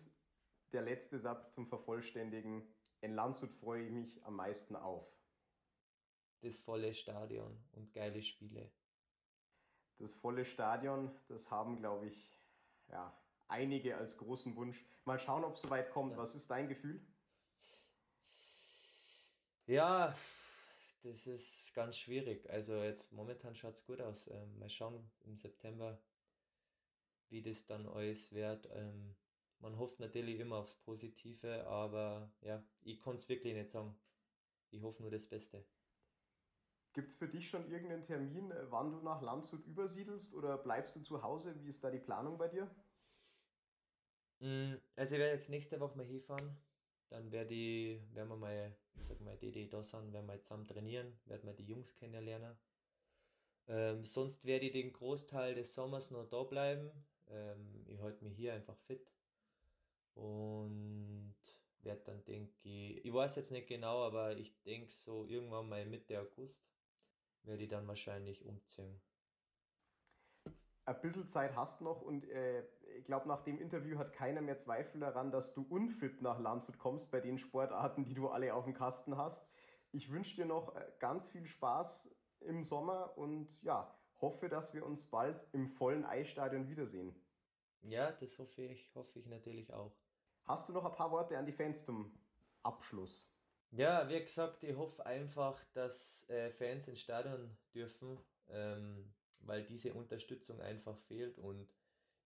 der 0.72 0.82
letzte 0.82 1.20
Satz 1.20 1.52
zum 1.52 1.68
Vervollständigen, 1.68 2.68
in 3.02 3.14
Landshut 3.14 3.52
freue 3.52 3.86
ich 3.86 3.92
mich 3.92 4.26
am 4.26 4.36
meisten 4.36 4.76
auf. 4.76 5.08
Das 6.42 6.58
volle 6.58 6.94
Stadion 6.94 7.64
und 7.74 7.94
geile 7.94 8.22
Spiele. 8.22 8.72
Das 9.98 10.14
volle 10.14 10.46
Stadion, 10.46 11.12
das 11.28 11.50
haben, 11.50 11.78
glaube 11.78 12.08
ich, 12.08 12.38
ja, 12.88 13.16
einige 13.48 13.98
als 13.98 14.18
großen 14.18 14.56
Wunsch. 14.56 14.84
Mal 15.06 15.20
schauen, 15.20 15.44
ob 15.44 15.56
es 15.56 15.62
soweit 15.62 15.92
kommt. 15.92 16.14
Ja. 16.14 16.18
Was 16.18 16.36
ist 16.36 16.50
dein 16.50 16.68
Gefühl? 16.68 17.06
Ja, 19.68 20.16
das 21.04 21.28
ist 21.28 21.74
ganz 21.74 21.98
schwierig. 21.98 22.50
Also 22.50 22.76
jetzt 22.84 23.12
momentan 23.14 23.56
schaut 23.56 23.76
es 23.76 23.86
gut 23.86 24.02
aus. 24.02 24.28
Ähm, 24.28 24.60
mal 24.60 24.70
schauen 24.70 25.12
im 25.26 25.36
September, 25.38 25.98
wie 27.30 27.42
das 27.42 27.66
dann 27.66 27.88
alles 27.88 28.32
wird. 28.32 28.70
Ähm, 28.74 29.16
man 29.60 29.78
hofft 29.78 30.00
natürlich 30.00 30.40
immer 30.40 30.58
aufs 30.58 30.76
Positive, 30.76 31.66
aber 31.68 32.32
ja, 32.42 32.64
ich 32.82 33.02
kann 33.02 33.16
es 33.16 33.28
wirklich 33.30 33.54
nicht 33.56 33.70
sagen. 33.72 33.96
Ich 34.72 34.82
hoffe 34.84 35.02
nur 35.02 35.12
das 35.12 35.26
Beste. 35.28 35.66
Gibt 36.94 37.10
es 37.10 37.16
für 37.16 37.28
dich 37.28 37.50
schon 37.50 37.70
irgendeinen 37.72 38.04
Termin, 38.04 38.50
äh, 38.52 38.72
wann 38.72 38.92
du 38.92 39.00
nach 39.02 39.22
Landshut 39.22 39.66
übersiedelst 39.68 40.34
oder 40.34 40.58
bleibst 40.58 40.96
du 40.96 41.02
zu 41.02 41.22
Hause? 41.22 41.56
Wie 41.60 41.68
ist 41.70 41.84
da 41.84 41.92
die 41.92 42.00
Planung 42.00 42.38
bei 42.40 42.48
dir? 42.48 42.70
Mm, 44.40 44.76
also 44.96 45.16
ich 45.16 45.20
werde 45.20 45.34
jetzt 45.34 45.50
nächste 45.50 45.80
Woche 45.80 45.98
mal 45.98 46.06
hinfahren. 46.06 46.56
Dann 47.14 47.32
werde 47.32 47.54
ich, 47.54 48.02
werden 48.16 48.30
wir 48.30 48.38
mal, 48.38 48.76
ich 48.96 49.06
sag 49.06 49.22
mal, 49.22 49.38
da 49.38 49.84
sind, 49.84 50.14
werden 50.14 50.26
wir 50.26 50.42
zusammen 50.42 50.68
trainieren, 50.68 51.14
werden 51.26 51.46
wir 51.46 51.54
die 51.54 51.68
Jungs 51.68 51.94
kennenlernen. 51.94 52.58
Ähm, 53.68 54.04
sonst 54.04 54.46
werde 54.46 54.66
ich 54.66 54.72
den 54.72 54.92
Großteil 54.92 55.54
des 55.54 55.76
Sommers 55.76 56.10
noch 56.10 56.28
da 56.28 56.42
bleiben. 56.42 56.90
Ähm, 57.30 57.86
ich 57.86 58.00
halte 58.00 58.24
mich 58.24 58.36
hier 58.36 58.56
einfach 58.56 58.76
fit. 58.88 59.14
Und 60.16 61.36
werde 61.84 62.02
dann, 62.04 62.26
denke 62.26 62.52
ich, 62.64 63.06
ich 63.06 63.14
weiß 63.14 63.36
jetzt 63.36 63.52
nicht 63.52 63.68
genau, 63.68 64.02
aber 64.02 64.36
ich 64.36 64.52
denke 64.64 64.92
so 64.92 65.28
irgendwann 65.28 65.70
mal 65.70 65.86
Mitte 65.86 66.20
August 66.20 66.66
werde 67.44 67.62
ich 67.62 67.70
dann 67.70 67.88
wahrscheinlich 67.88 68.44
umziehen. 68.44 69.00
Ein 70.86 71.00
bisschen 71.02 71.28
Zeit 71.28 71.56
hast 71.56 71.82
noch 71.82 72.02
und 72.02 72.30
äh, 72.30 72.64
ich 72.98 73.06
glaube, 73.06 73.28
nach 73.28 73.42
dem 73.42 73.58
Interview 73.58 73.98
hat 73.98 74.12
keiner 74.12 74.42
mehr 74.42 74.58
Zweifel 74.58 75.00
daran, 75.00 75.32
dass 75.32 75.54
du 75.54 75.66
unfit 75.70 76.22
nach 76.22 76.40
Landshut 76.40 76.78
kommst 76.78 77.10
bei 77.10 77.22
den 77.22 77.38
Sportarten, 77.38 78.04
die 78.04 78.14
du 78.14 78.28
alle 78.28 78.54
auf 78.54 78.66
dem 78.66 78.74
Kasten 78.74 79.18
hast. 79.18 79.48
Ich 79.92 80.12
wünsche 80.12 80.36
dir 80.36 80.46
noch 80.46 80.76
äh, 80.76 80.86
ganz 81.00 81.26
viel 81.28 81.46
Spaß 81.46 82.10
im 82.42 82.64
Sommer 82.64 83.18
und 83.18 83.62
ja, 83.64 83.96
hoffe, 84.20 84.50
dass 84.50 84.74
wir 84.74 84.86
uns 84.86 85.06
bald 85.06 85.48
im 85.54 85.70
vollen 85.70 86.04
Eisstadion 86.04 86.68
wiedersehen. 86.68 87.16
Ja, 87.82 88.12
das 88.12 88.38
hoffe 88.40 88.64
ich, 88.64 88.94
hoffe 88.96 89.20
ich 89.20 89.28
natürlich 89.28 89.74
auch. 89.74 89.96
Hast 90.46 90.68
du 90.68 90.74
noch 90.74 90.86
ein 90.86 90.94
paar 90.94 91.12
Worte 91.12 91.38
an 91.38 91.46
die 91.46 91.54
Fans 91.54 91.86
zum 91.86 92.18
Abschluss? 92.64 93.30
Ja, 93.72 94.08
wie 94.10 94.20
gesagt, 94.20 94.64
ich 94.64 94.76
hoffe 94.76 95.06
einfach, 95.06 95.60
dass 95.74 96.24
äh, 96.30 96.52
Fans 96.52 96.88
ins 96.88 97.00
Stadion 97.00 97.58
dürfen, 97.74 98.20
ähm, 98.50 99.14
weil 99.46 99.64
diese 99.64 99.94
Unterstützung 99.94 100.62
einfach 100.62 100.98
fehlt 100.98 101.38
und 101.38 101.68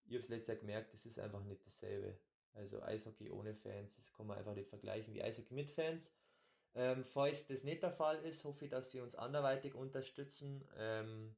ich 0.06 0.13
habe 0.13 0.23
es 0.23 0.30
letztes 0.30 0.47
Jahr 0.47 0.58
gemerkt, 0.58 0.93
es 0.93 1.06
ist 1.06 1.19
einfach 1.19 1.43
nicht 1.43 1.65
dasselbe. 1.65 2.17
Also 2.53 2.82
Eishockey 2.82 3.30
ohne 3.30 3.53
Fans, 3.53 3.95
das 3.95 4.12
kann 4.13 4.27
man 4.27 4.38
einfach 4.38 4.56
nicht 4.56 4.69
vergleichen 4.69 5.13
wie 5.13 5.21
Eishockey 5.21 5.53
mit 5.53 5.69
Fans. 5.69 6.15
Ähm, 6.73 7.03
falls 7.03 7.45
das 7.47 7.63
nicht 7.63 7.84
der 7.84 7.91
Fall 7.91 8.23
ist, 8.23 8.43
hoffe 8.43 8.65
ich, 8.65 8.71
dass 8.71 8.91
sie 8.91 9.01
uns 9.01 9.15
anderweitig 9.15 9.75
unterstützen. 9.75 10.63
Ähm, 10.77 11.36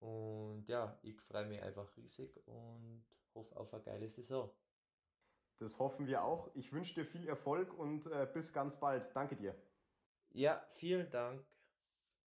und 0.00 0.66
ja, 0.68 0.98
ich 1.02 1.20
freue 1.20 1.46
mich 1.46 1.62
einfach 1.62 1.96
riesig 1.96 2.36
und 2.46 3.04
hoffe 3.34 3.56
auf 3.56 3.72
eine 3.72 3.82
geile 3.82 4.08
Saison. 4.08 4.50
Das 5.58 5.78
hoffen 5.78 6.06
wir 6.06 6.24
auch. 6.24 6.50
Ich 6.54 6.72
wünsche 6.72 6.94
dir 6.94 7.04
viel 7.04 7.28
Erfolg 7.28 7.78
und 7.78 8.06
äh, 8.06 8.26
bis 8.32 8.52
ganz 8.52 8.78
bald. 8.80 9.14
Danke 9.14 9.36
dir. 9.36 9.54
Ja, 10.30 10.64
vielen 10.70 11.10
Dank. 11.10 11.44